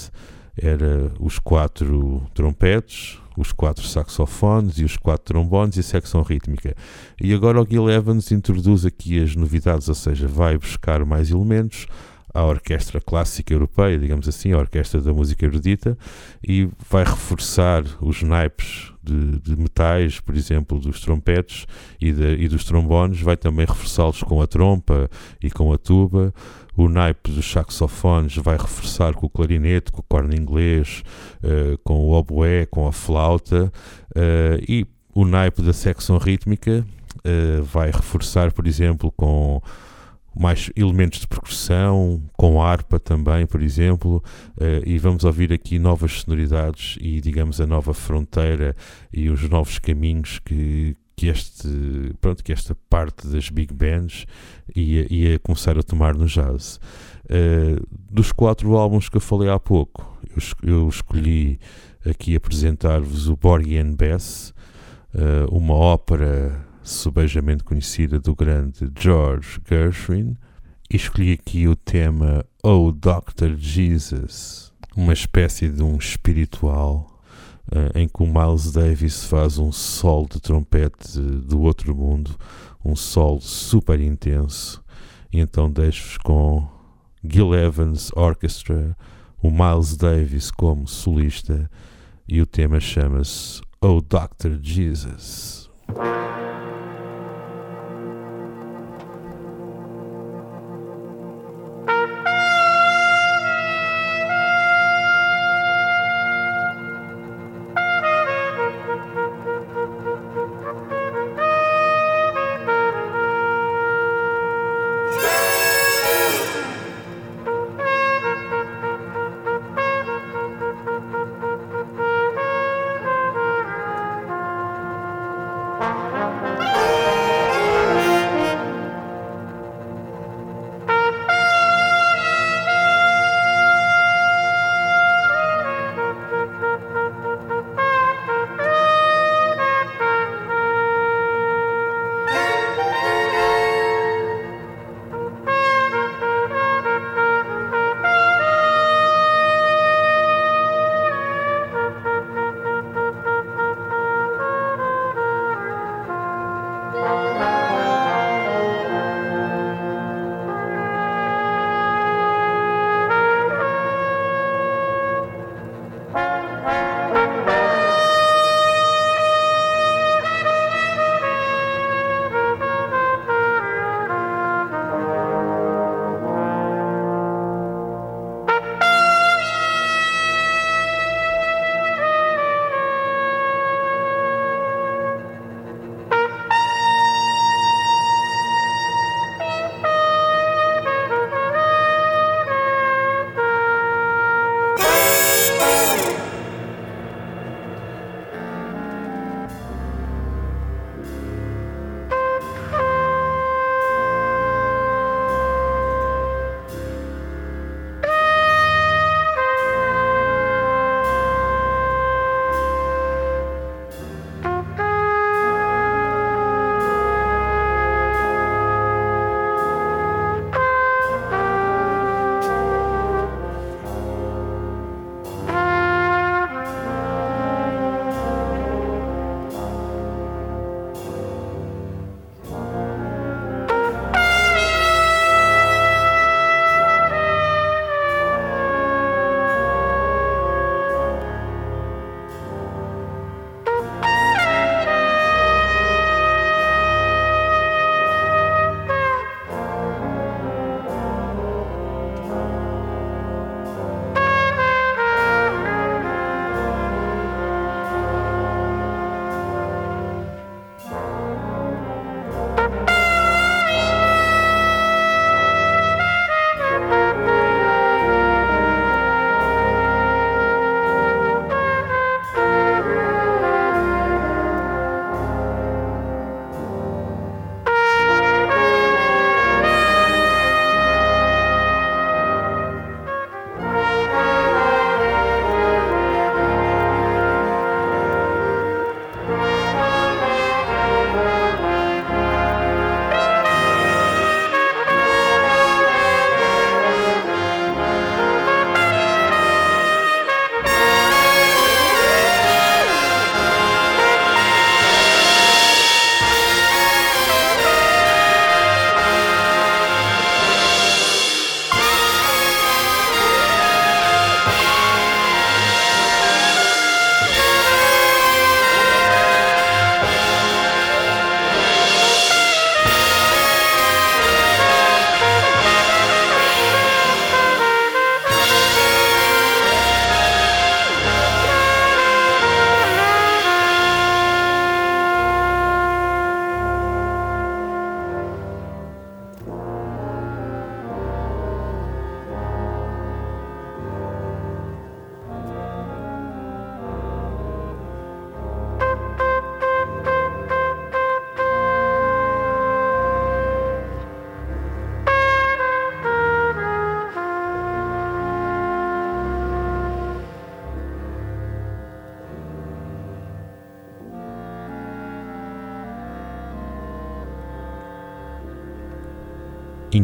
era 0.57 1.11
os 1.19 1.39
quatro 1.39 2.25
trompetes, 2.35 3.19
os 3.37 3.53
quatro 3.53 3.87
saxofones 3.87 4.79
e 4.79 4.85
os 4.85 4.97
quatro 4.97 5.25
trombones 5.25 5.77
e 5.77 5.81
a 5.81 5.83
secção 5.83 6.23
rítmica. 6.23 6.75
E 7.21 7.33
agora 7.33 7.61
o 7.61 7.67
Gil 7.69 7.91
Evans 7.91 8.31
introduz 8.33 8.85
aqui 8.85 9.23
as 9.23 9.35
novidades, 9.35 9.89
ou 9.89 9.95
seja, 9.95 10.27
vai 10.29 10.59
buscar 10.59 11.05
mais 11.05 11.31
elementos 11.31 11.87
à 12.35 12.45
orquestra 12.45 13.01
clássica 13.01 13.53
europeia, 13.53 13.99
digamos 13.99 14.27
assim, 14.27 14.53
a 14.53 14.59
orquestra 14.59 15.01
da 15.01 15.13
música 15.13 15.45
erudita, 15.45 15.97
e 16.47 16.69
vai 16.89 17.05
reforçar 17.05 17.85
os 18.01 18.23
naipes 18.23 18.91
de, 19.03 19.39
de 19.41 19.57
metais, 19.57 20.21
por 20.21 20.35
exemplo, 20.35 20.79
dos 20.79 21.01
trompetes 21.01 21.67
e, 22.01 22.13
de, 22.13 22.37
e 22.37 22.49
dos 22.49 22.65
trombones, 22.65 23.21
vai 23.21 23.37
também 23.37 23.67
reforçá-los 23.67 24.23
com 24.23 24.41
a 24.41 24.47
trompa 24.47 25.11
e 25.43 25.51
com 25.51 25.73
a 25.73 25.79
tuba 25.79 26.33
o 26.77 26.89
naipe 26.89 27.31
dos 27.31 27.51
saxofones 27.51 28.37
vai 28.37 28.57
reforçar 28.57 29.15
com 29.15 29.27
o 29.27 29.31
clarinete, 29.31 29.93
com 29.93 30.01
o 30.01 30.05
corno 30.09 30.35
inglês, 30.35 31.03
uh, 31.43 31.77
com 31.85 31.95
o 31.95 32.13
oboé, 32.13 32.67
com 32.67 32.87
a 32.87 32.93
flauta 32.93 33.73
uh, 34.17 34.65
e 34.67 34.87
o 35.15 35.25
naipe 35.25 35.61
da 35.63 35.73
secção 35.73 36.17
rítmica 36.17 36.85
uh, 37.19 37.63
vai 37.63 37.91
reforçar, 37.91 38.53
por 38.53 38.67
exemplo, 38.67 39.13
com 39.13 39.61
mais 40.35 40.71
elementos 40.75 41.21
de 41.21 41.27
percussão, 41.27 42.23
com 42.39 42.63
harpa 42.63 42.99
também, 42.99 43.45
por 43.45 43.61
exemplo, 43.61 44.25
e 44.87 44.97
vamos 44.97 45.25
ouvir 45.25 45.53
aqui 45.53 45.79
novas 45.79 46.23
sonoridades 46.23 46.97
e, 47.03 47.21
digamos, 47.21 47.61
a 47.61 47.67
nova 47.67 47.93
fronteira 47.93 48.75
e 49.13 49.29
os 49.29 49.47
novos 49.47 49.79
caminhos 49.79 50.39
que, 50.39 50.97
que, 51.17 51.29
este, 51.29 51.69
pronto, 52.21 52.43
que 52.43 52.53
esta 52.53 52.75
parte 52.89 53.27
das 53.27 53.49
big 53.49 53.73
bands 53.73 54.27
ia, 54.75 55.07
ia 55.13 55.39
começar 55.39 55.79
a 55.79 55.83
tomar 55.83 56.15
no 56.15 56.27
jazz. 56.27 56.81
Uh, 57.25 57.87
dos 58.11 58.33
quatro 58.33 58.77
álbuns 58.77 59.09
que 59.09 59.17
eu 59.17 59.21
falei 59.21 59.49
há 59.49 59.59
pouco, 59.59 60.19
eu, 60.31 60.69
eu 60.69 60.89
escolhi 60.89 61.59
aqui 62.05 62.35
apresentar-vos 62.35 63.29
o 63.29 63.37
Borgie 63.37 63.79
and 63.79 63.95
Bess, 63.95 64.53
uh, 65.15 65.55
uma 65.55 65.75
ópera 65.75 66.67
subejamente 66.83 67.63
conhecida 67.63 68.19
do 68.19 68.35
grande 68.35 68.91
George 68.99 69.61
Gershwin, 69.69 70.37
e 70.91 70.97
escolhi 70.97 71.33
aqui 71.33 71.69
o 71.69 71.77
tema 71.77 72.45
Oh 72.63 72.93
Dr. 72.93 73.57
Jesus, 73.57 74.73
uma 74.97 75.13
espécie 75.13 75.69
de 75.69 75.83
um 75.83 75.97
espiritual 75.97 77.12
em 77.95 78.09
que 78.09 78.23
o 78.23 78.27
Miles 78.27 78.73
Davis 78.73 79.25
faz 79.25 79.59
um 79.59 79.73
solo 79.73 80.29
de 80.31 80.41
trompete 80.41 81.19
do 81.21 81.63
outro 81.63 81.95
mundo, 81.95 82.37
um 82.85 82.95
solo 82.97 83.41
super 83.41 84.01
intenso. 84.01 84.83
E 85.33 85.41
então 85.41 85.71
deixo-vos 85.71 86.19
com 86.19 86.67
Gil 87.25 87.55
Evans 87.55 88.11
Orchestra, 88.15 88.97
o 89.43 89.51
Miles 89.51 89.97
Davis 89.97 90.51
como 90.51 90.87
solista, 90.87 91.71
e 92.29 92.41
o 92.41 92.47
tema 92.47 92.81
chama-se 92.81 93.61
Oh 93.81 94.01
Dr. 94.01 94.61
Jesus. 94.61 95.71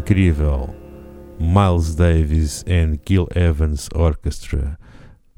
Incrível 0.09 0.75
Miles 1.39 1.95
Davis 1.95 2.65
and 2.67 2.99
Gil 3.07 3.29
Evans 3.35 3.91
Orchestra, 3.95 4.79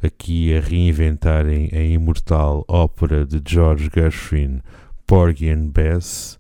aqui 0.01 0.57
a 0.57 0.61
reinventarem 0.61 1.71
a 1.73 1.83
imortal 1.83 2.65
ópera 2.69 3.27
de 3.27 3.43
George 3.45 3.91
Gershwin, 3.93 4.61
Porgy 5.09 5.51
and 5.51 5.71
Bess. 5.71 6.39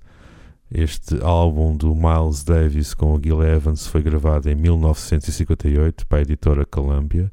Este 0.70 1.20
álbum 1.24 1.76
do 1.76 1.92
Miles 1.92 2.44
Davis 2.44 2.94
com 2.94 3.14
o 3.14 3.20
Gil 3.20 3.42
Evans 3.42 3.88
foi 3.88 4.00
gravado 4.00 4.48
em 4.48 4.54
1958 4.54 6.06
para 6.06 6.18
a 6.18 6.22
editora 6.22 6.64
Columbia. 6.64 7.32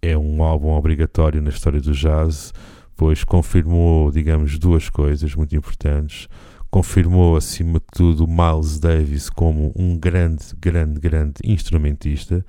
É 0.00 0.16
um 0.16 0.42
álbum 0.42 0.70
obrigatório 0.70 1.42
na 1.42 1.50
história 1.50 1.78
do 1.78 1.92
jazz, 1.92 2.54
pois 2.96 3.22
confirmou, 3.22 4.10
digamos, 4.10 4.58
duas 4.58 4.88
coisas 4.88 5.34
muito 5.34 5.54
importantes 5.54 6.26
confirmou 6.72 7.36
acima 7.36 7.74
de 7.74 7.84
tudo 7.92 8.26
Miles 8.26 8.80
Davis 8.80 9.28
como 9.28 9.74
um 9.76 9.94
grande, 9.94 10.46
grande, 10.58 10.98
grande 10.98 11.34
instrumentista, 11.44 12.42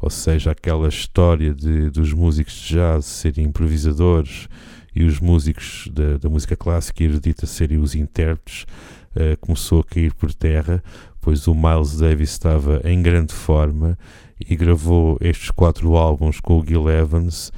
ou 0.00 0.08
seja, 0.08 0.52
aquela 0.52 0.88
história 0.88 1.54
de, 1.54 1.90
dos 1.90 2.10
músicos 2.10 2.54
de 2.54 2.74
jazz 2.74 3.04
serem 3.04 3.44
improvisadores 3.44 4.48
e 4.94 5.04
os 5.04 5.20
músicos 5.20 5.90
da, 5.92 6.16
da 6.16 6.26
música 6.30 6.56
clássica 6.56 7.04
erudita 7.04 7.44
serem 7.44 7.76
os 7.76 7.94
intérpretes, 7.94 8.62
uh, 9.14 9.36
começou 9.42 9.80
a 9.80 9.84
cair 9.84 10.14
por 10.14 10.32
terra, 10.32 10.82
pois 11.20 11.46
o 11.46 11.54
Miles 11.54 11.98
Davis 11.98 12.30
estava 12.30 12.80
em 12.82 13.02
grande 13.02 13.34
forma 13.34 13.98
e 14.40 14.56
gravou 14.56 15.18
estes 15.20 15.50
quatro 15.50 15.96
álbuns 15.96 16.40
com 16.40 16.58
o 16.58 16.64
Gil 16.66 16.88
Evans 16.88 17.52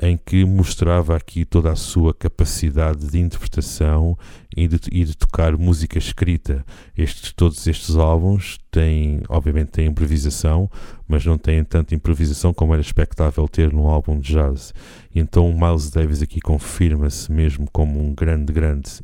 em 0.00 0.16
que 0.16 0.44
mostrava 0.44 1.16
aqui 1.16 1.44
toda 1.44 1.72
a 1.72 1.76
sua 1.76 2.14
capacidade 2.14 3.10
de 3.10 3.18
interpretação 3.18 4.16
e 4.56 4.68
de, 4.68 4.78
e 4.92 5.04
de, 5.04 5.16
tocar 5.16 5.56
música 5.56 5.98
escrita. 5.98 6.64
Estes, 6.96 7.32
todos 7.32 7.66
estes 7.66 7.96
álbuns 7.96 8.58
têm, 8.70 9.22
obviamente, 9.28 9.72
têm 9.72 9.86
improvisação, 9.86 10.70
mas 11.06 11.24
não 11.24 11.36
têm 11.36 11.64
tanta 11.64 11.94
improvisação 11.94 12.54
como 12.54 12.72
era 12.72 12.80
expectável 12.80 13.46
ter 13.48 13.72
num 13.72 13.88
álbum 13.88 14.18
de 14.18 14.32
jazz. 14.32 14.72
E 15.14 15.18
então 15.18 15.52
Miles 15.52 15.90
Davis 15.90 16.22
aqui 16.22 16.40
confirma-se 16.40 17.30
mesmo 17.32 17.68
como 17.72 18.00
um 18.00 18.14
grande, 18.14 18.52
grande 18.52 19.00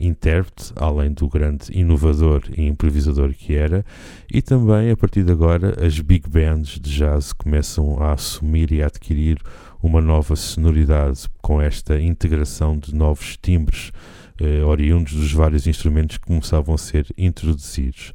intérprete, 0.00 0.72
além 0.76 1.12
do 1.12 1.28
grande 1.28 1.66
inovador 1.72 2.42
e 2.56 2.66
improvisador 2.66 3.34
que 3.34 3.54
era. 3.54 3.84
E 4.32 4.40
também, 4.40 4.90
a 4.90 4.96
partir 4.96 5.24
de 5.24 5.32
agora, 5.32 5.84
as 5.84 5.98
big 6.00 6.28
bands 6.28 6.80
de 6.80 6.90
jazz 6.90 7.32
começam 7.32 8.00
a 8.02 8.12
assumir 8.12 8.72
e 8.72 8.82
a 8.82 8.86
adquirir 8.86 9.38
uma 9.82 10.00
nova 10.00 10.34
sonoridade 10.36 11.26
com 11.40 11.60
esta 11.60 12.00
integração 12.00 12.76
de 12.76 12.94
novos 12.94 13.36
timbres 13.40 13.92
eh, 14.40 14.62
oriundos 14.62 15.14
dos 15.14 15.32
vários 15.32 15.66
instrumentos 15.66 16.18
que 16.18 16.26
começavam 16.26 16.74
a 16.74 16.78
ser 16.78 17.06
introduzidos. 17.16 18.12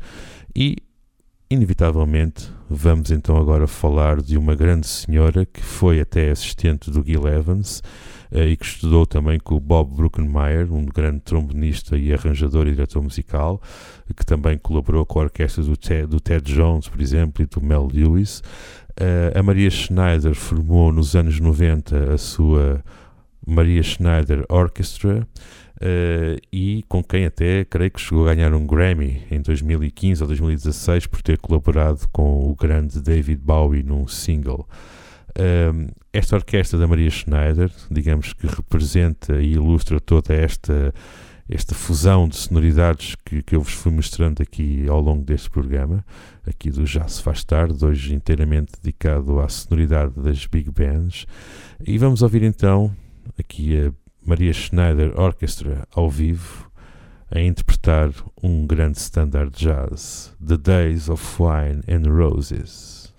E, 0.55 0.77
inevitavelmente, 1.49 2.49
vamos 2.69 3.11
então 3.11 3.37
agora 3.37 3.67
falar 3.67 4.21
de 4.21 4.37
uma 4.37 4.55
grande 4.55 4.87
senhora 4.87 5.45
que 5.45 5.61
foi 5.61 5.99
até 5.99 6.31
assistente 6.31 6.89
do 6.89 7.03
Gil 7.03 7.27
Evans 7.27 7.81
eh, 8.31 8.47
e 8.49 8.57
que 8.57 8.65
estudou 8.65 9.05
também 9.05 9.39
com 9.39 9.55
o 9.55 9.59
Bob 9.59 9.95
Bruckenmeyer, 9.95 10.71
um 10.73 10.85
grande 10.85 11.19
trombonista 11.19 11.97
e 11.97 12.13
arranjador 12.13 12.67
e 12.67 12.71
diretor 12.71 13.03
musical, 13.03 13.61
que 14.15 14.25
também 14.25 14.57
colaborou 14.57 15.05
com 15.05 15.19
a 15.19 15.23
orquestra 15.23 15.63
do 15.63 15.77
Ted, 15.77 16.07
do 16.07 16.19
Ted 16.19 16.51
Jones, 16.53 16.87
por 16.87 17.01
exemplo, 17.01 17.43
e 17.43 17.45
do 17.45 17.61
Mel 17.61 17.87
Lewis. 17.91 18.41
Uh, 18.99 19.37
a 19.37 19.41
Maria 19.41 19.69
Schneider 19.71 20.35
formou 20.35 20.91
nos 20.91 21.15
anos 21.15 21.39
90 21.39 22.13
a 22.13 22.17
sua 22.17 22.83
Maria 23.45 23.81
Schneider 23.81 24.45
Orchestra 24.47 25.27
uh, 25.77 26.39
e 26.51 26.83
com 26.87 27.03
quem 27.03 27.25
até 27.25 27.65
creio 27.65 27.89
que 27.89 27.99
chegou 27.99 28.27
a 28.27 28.35
ganhar 28.35 28.53
um 28.53 28.67
Grammy 28.67 29.23
em 29.31 29.41
2015 29.41 30.21
ou 30.21 30.27
2016 30.27 31.07
por 31.07 31.21
ter 31.23 31.39
colaborado 31.39 32.07
com 32.11 32.49
o 32.49 32.55
grande 32.55 33.01
David 33.01 33.41
Bowie 33.43 33.81
num 33.81 34.07
single. 34.07 34.67
Uh, 35.31 35.91
esta 36.11 36.35
orquestra 36.35 36.77
da 36.77 36.85
Maria 36.85 37.09
Schneider, 37.09 37.71
digamos 37.89 38.33
que 38.33 38.45
representa 38.45 39.41
e 39.41 39.53
ilustra 39.53 39.99
toda 39.99 40.35
esta 40.35 40.93
esta 41.49 41.75
fusão 41.75 42.27
de 42.27 42.35
sonoridades 42.35 43.15
que, 43.25 43.43
que 43.43 43.55
eu 43.55 43.61
vos 43.61 43.73
fui 43.73 43.91
mostrando 43.91 44.41
aqui 44.41 44.87
ao 44.87 45.01
longo 45.01 45.23
deste 45.23 45.49
programa, 45.49 46.05
aqui 46.47 46.69
do 46.69 46.85
Já 46.85 47.07
Se 47.07 47.21
Faz 47.21 47.43
Tarde, 47.43 47.83
hoje 47.83 48.15
inteiramente 48.15 48.73
dedicado 48.81 49.39
à 49.39 49.49
sonoridade 49.49 50.13
das 50.15 50.45
big 50.45 50.71
bands. 50.71 51.25
E 51.85 51.97
vamos 51.97 52.21
ouvir 52.21 52.43
então 52.43 52.95
aqui 53.37 53.77
a 53.77 53.91
Maria 54.25 54.53
Schneider 54.53 55.19
Orchestra 55.19 55.87
ao 55.93 56.09
vivo 56.09 56.71
a 57.29 57.39
interpretar 57.39 58.11
um 58.41 58.65
grande 58.67 58.99
standard 58.99 59.51
jazz, 59.57 60.33
The 60.45 60.57
Days 60.57 61.09
of 61.09 61.23
Wine 61.41 61.81
and 61.87 62.09
Roses. 62.09 63.11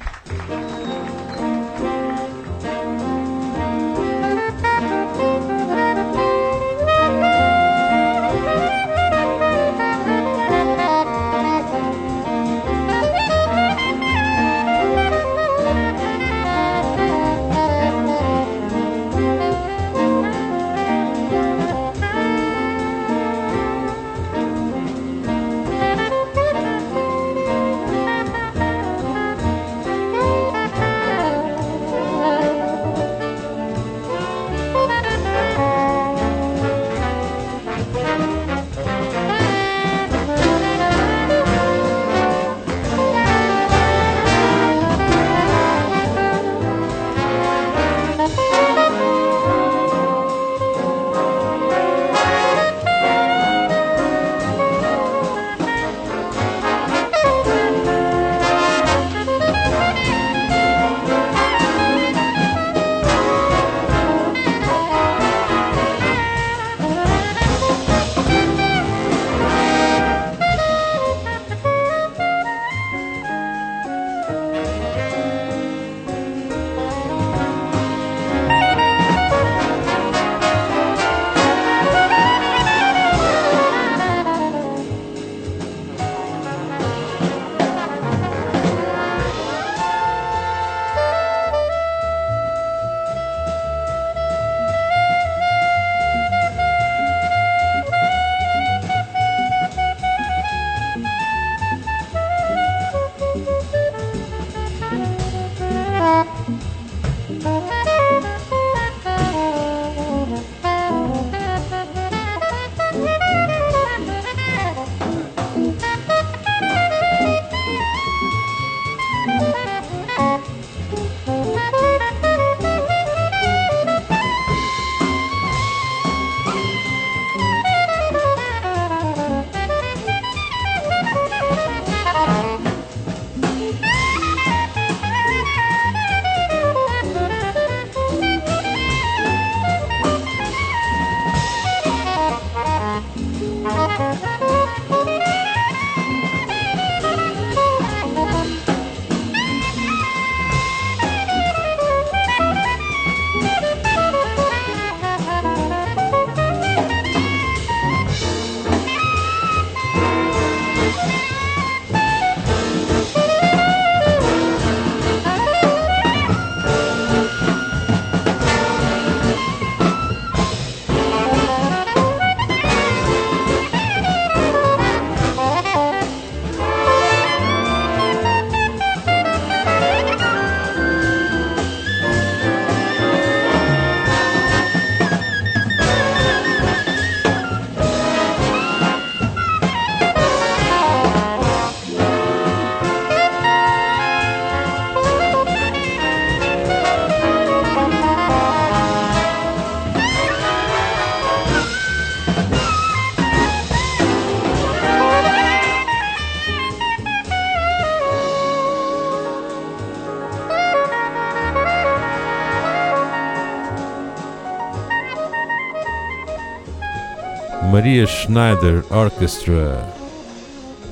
Maria 218.05 218.07
Schneider 218.07 218.85
Orchestra, 218.91 219.91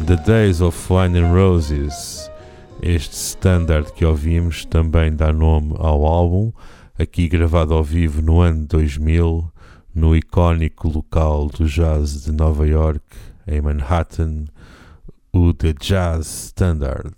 The 0.07 0.17
Days 0.17 0.63
of 0.63 0.91
Wine 0.91 1.19
and 1.19 1.35
Roses. 1.35 2.31
Este 2.81 3.15
standard 3.15 3.93
que 3.93 4.05
ouvimos 4.05 4.65
também 4.65 5.15
dá 5.15 5.31
nome 5.31 5.75
ao 5.77 6.07
álbum, 6.07 6.53
aqui 6.99 7.29
gravado 7.29 7.75
ao 7.75 7.85
vivo 7.85 8.23
no 8.23 8.41
ano 8.41 8.67
2000, 8.67 9.47
no 9.95 10.17
icónico 10.17 10.89
local 10.89 11.49
do 11.49 11.67
jazz 11.67 12.25
de 12.25 12.33
Nova 12.33 12.67
York, 12.67 13.05
em 13.47 13.61
Manhattan, 13.61 14.47
o 15.35 15.53
The 15.53 15.75
Jazz 15.79 16.47
Standard. 16.47 17.17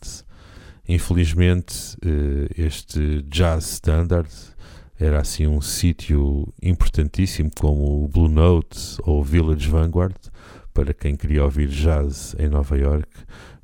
Infelizmente, 0.89 1.97
eh, 2.05 2.49
este 2.59 3.23
Jazz 3.31 3.71
Standard 3.75 4.29
era 4.99 5.21
assim 5.21 5.47
um 5.47 5.61
sítio 5.61 6.53
importantíssimo 6.63 7.51
como 7.59 8.05
o 8.05 8.09
Blue 8.09 8.29
Note 8.29 8.79
ou 9.03 9.23
Village 9.23 9.69
Vanguard 9.69 10.17
para 10.73 10.95
quem 10.95 11.17
queria 11.17 11.45
ouvir 11.45 11.69
jazz 11.69 12.35
em 12.39 12.49
Nova 12.49 12.77
York, 12.77 13.09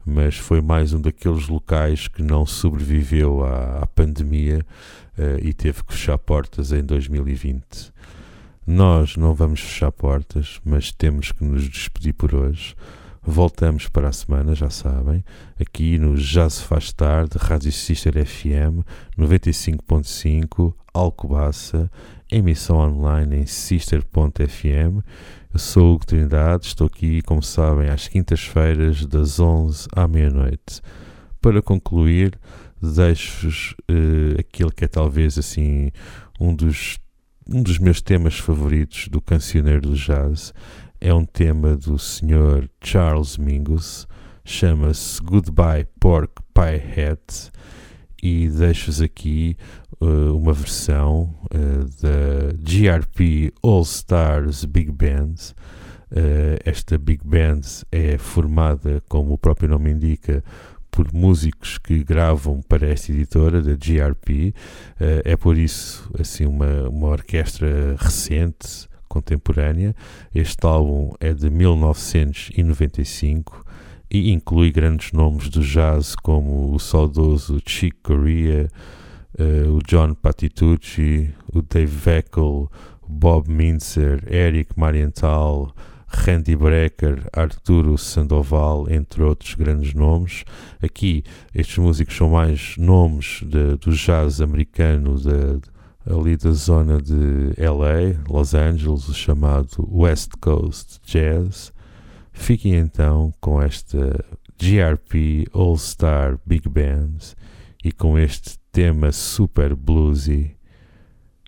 mas 0.05 0.37
foi 0.37 0.61
mais 0.61 0.93
um 0.93 1.01
daqueles 1.01 1.49
locais 1.49 2.09
que 2.09 2.23
não 2.23 2.47
sobreviveu 2.47 3.45
à, 3.45 3.83
à 3.83 3.87
pandemia 3.87 4.65
uh, 5.19 5.45
e 5.45 5.53
teve 5.53 5.83
que 5.85 5.93
fechar 5.93 6.19
portas 6.19 6.73
em 6.73 6.83
2020. 6.83 7.93
Nós 8.67 9.17
não 9.17 9.35
vamos 9.35 9.61
fechar 9.61 9.91
portas, 9.91 10.61
mas 10.65 10.93
temos 10.93 11.33
que 11.33 11.45
nos 11.45 11.69
despedir 11.69 12.15
por 12.15 12.35
hoje. 12.35 12.77
Voltamos 13.23 13.89
para 13.89 14.09
a 14.09 14.13
semana, 14.13 14.55
já 14.55 14.71
sabem, 14.71 15.23
aqui 15.61 15.99
no 15.99 16.17
se 16.17 16.63
faz 16.63 16.91
tarde, 16.93 17.37
Rádio 17.37 17.71
Sister 17.71 18.15
FM 18.25 18.83
95.5, 19.19 20.75
Alcobaça, 20.93 21.91
emissão 22.31 22.79
online 22.79 23.39
em 23.39 23.47
sister.fm. 23.47 25.03
Eu 25.53 25.59
sou 25.59 25.85
o 25.85 25.95
Hugo 25.95 26.07
Trindade, 26.07 26.67
estou 26.67 26.87
aqui, 26.87 27.23
como 27.23 27.43
sabem, 27.43 27.89
às 27.89 28.09
quintas-feiras, 28.09 29.05
das 29.07 29.41
11 29.41 29.89
à 29.95 30.07
meia-noite. 30.07 30.81
Para 31.41 31.61
concluir, 31.61 32.39
deixo-vos 32.81 33.75
uh, 33.91 34.39
aquele 34.39 34.71
que 34.71 34.85
é 34.85 34.89
talvez 34.89 35.39
assim 35.39 35.91
um 36.39 36.55
dos, 36.55 36.99
um 37.49 37.63
dos 37.63 37.79
meus 37.79 38.01
temas 38.01 38.39
favoritos 38.39 39.09
do 39.09 39.21
cancioneiro 39.21 39.83
do 39.83 39.95
jazz 39.95 40.53
é 41.01 41.13
um 41.15 41.25
tema 41.25 41.77
do 41.77 41.99
Sr. 41.99 42.69
Charles 42.83 43.39
Mingus, 43.39 44.07
chama-se 44.45 45.21
Goodbye 45.23 45.87
Pork 45.99 46.35
Pie 46.53 47.01
Hat 47.01 47.51
e 48.23 48.49
deixo-vos 48.49 49.01
aqui 49.01 49.57
uh, 50.01 50.37
uma 50.37 50.53
versão 50.53 51.35
uh, 51.45 51.85
da 52.03 52.53
GRP 52.59 53.53
All 53.63 53.83
Stars 53.83 54.65
Big 54.65 54.91
Band. 54.91 55.35
Uh, 56.11 56.59
esta 56.65 56.99
Big 56.99 57.23
Band 57.25 57.61
é 57.91 58.19
formada, 58.19 59.01
como 59.09 59.33
o 59.35 59.39
próprio 59.39 59.69
nome 59.69 59.93
indica, 59.93 60.43
por 60.91 61.13
músicos 61.13 61.79
que 61.79 62.03
gravam 62.03 62.61
para 62.63 62.89
esta 62.89 63.13
editora 63.13 63.63
da 63.63 63.73
GRP. 63.73 64.53
é 65.25 65.37
por 65.37 65.57
isso 65.57 66.11
assim 66.19 66.47
uma, 66.47 66.89
uma 66.89 67.07
orquestra 67.07 67.95
recente 67.97 68.89
contemporânea. 69.09 69.95
Este 70.35 70.67
álbum 70.67 71.13
é 71.21 71.33
de 71.33 71.49
1995 71.49 73.65
e 74.11 74.33
inclui 74.33 74.73
grandes 74.73 75.13
nomes 75.13 75.49
do 75.49 75.63
jazz 75.63 76.17
como 76.17 76.75
o 76.75 76.79
saudoso 76.79 77.61
Chick 77.65 77.97
Corea, 78.03 78.69
uh, 79.39 79.77
o 79.77 79.81
John 79.87 80.15
Patitucci, 80.15 81.33
o 81.53 81.63
Dave 81.63 81.87
Veckel, 81.87 82.71
Bob 83.07 83.49
Mintzer, 83.49 84.23
Eric 84.27 84.73
Marienthal, 84.77 85.73
Randy 86.13 86.57
Brecker, 86.57 87.29
Arturo 87.33 87.97
Sandoval, 87.97 88.91
entre 88.91 89.23
outros 89.23 89.55
grandes 89.55 89.95
nomes. 89.95 90.45
Aqui, 90.83 91.23
estes 91.55 91.79
músicos 91.79 92.17
são 92.17 92.31
mais 92.31 92.75
nomes 92.77 93.43
de, 93.43 93.77
do 93.77 93.93
jazz 93.93 94.41
americano, 94.41 95.17
de, 95.17 95.61
ali 96.13 96.37
da 96.37 96.51
zona 96.51 97.01
de 97.01 97.55
LA, 97.57 98.21
Los 98.29 98.55
Angeles, 98.55 99.09
o 99.09 99.15
chamado 99.15 99.89
West 99.89 100.33
Coast 100.41 101.01
Jazz. 101.07 101.73
Fiquem 102.33 102.75
então 102.75 103.33
com 103.41 103.61
esta 103.61 104.25
GRP 104.59 105.47
All 105.53 105.77
Star 105.77 106.39
Big 106.45 106.69
Band 106.69 107.35
e 107.85 107.93
com 107.93 108.19
este 108.19 108.59
tema 108.73 109.13
super 109.13 109.75
bluesy 109.75 110.57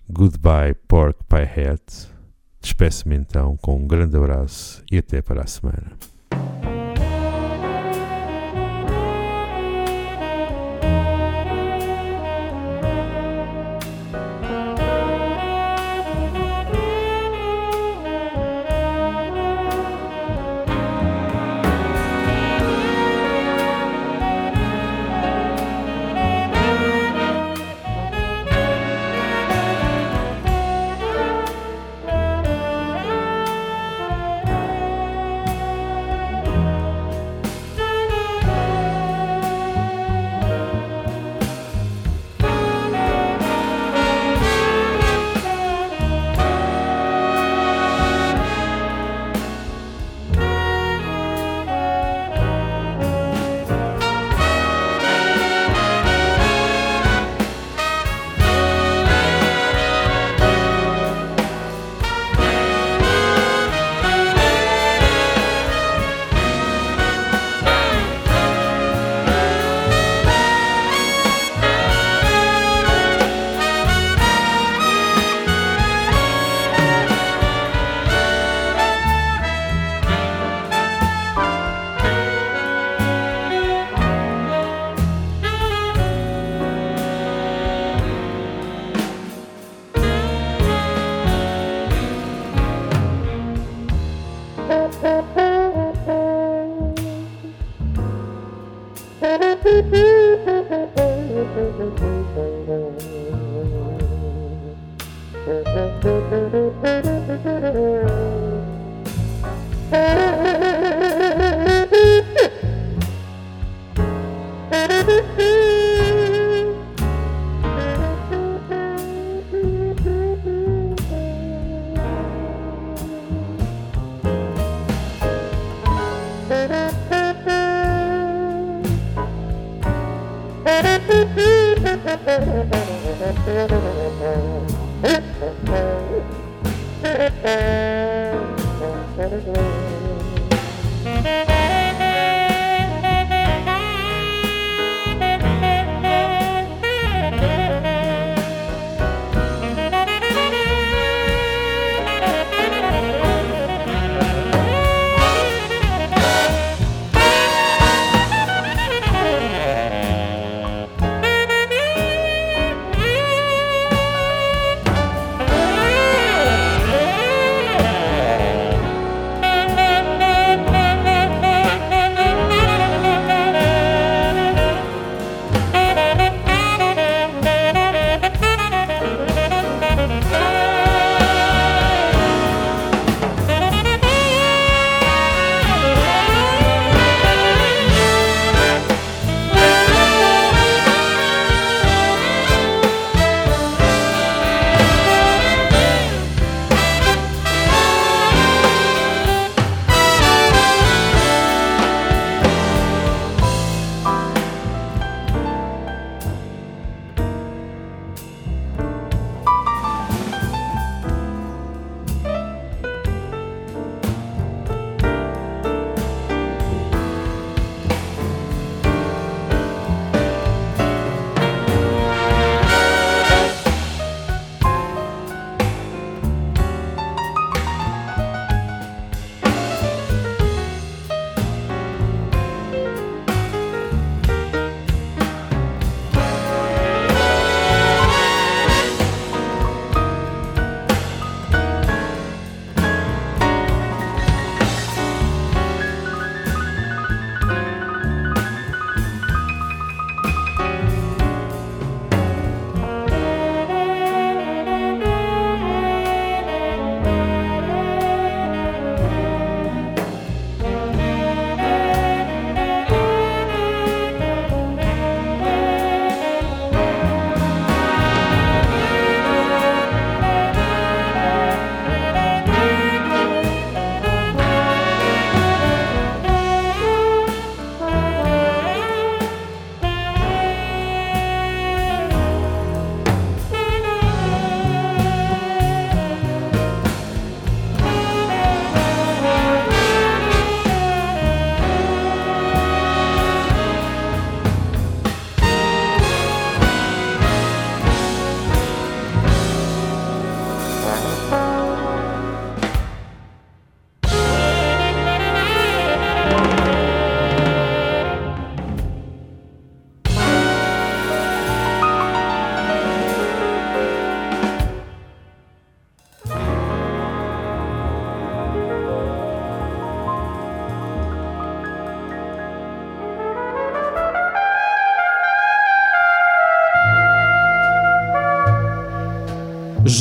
Goodbye 0.09 0.73
Pork 0.87 1.19
Pie 1.25 1.61
Hat. 1.61 2.09
Despeço-me 2.61 3.15
então 3.15 3.57
com 3.57 3.77
um 3.77 3.87
grande 3.87 4.15
abraço 4.15 4.83
e 4.91 4.97
até 4.97 5.21
para 5.21 5.43
a 5.43 5.47
semana. 5.47 6.12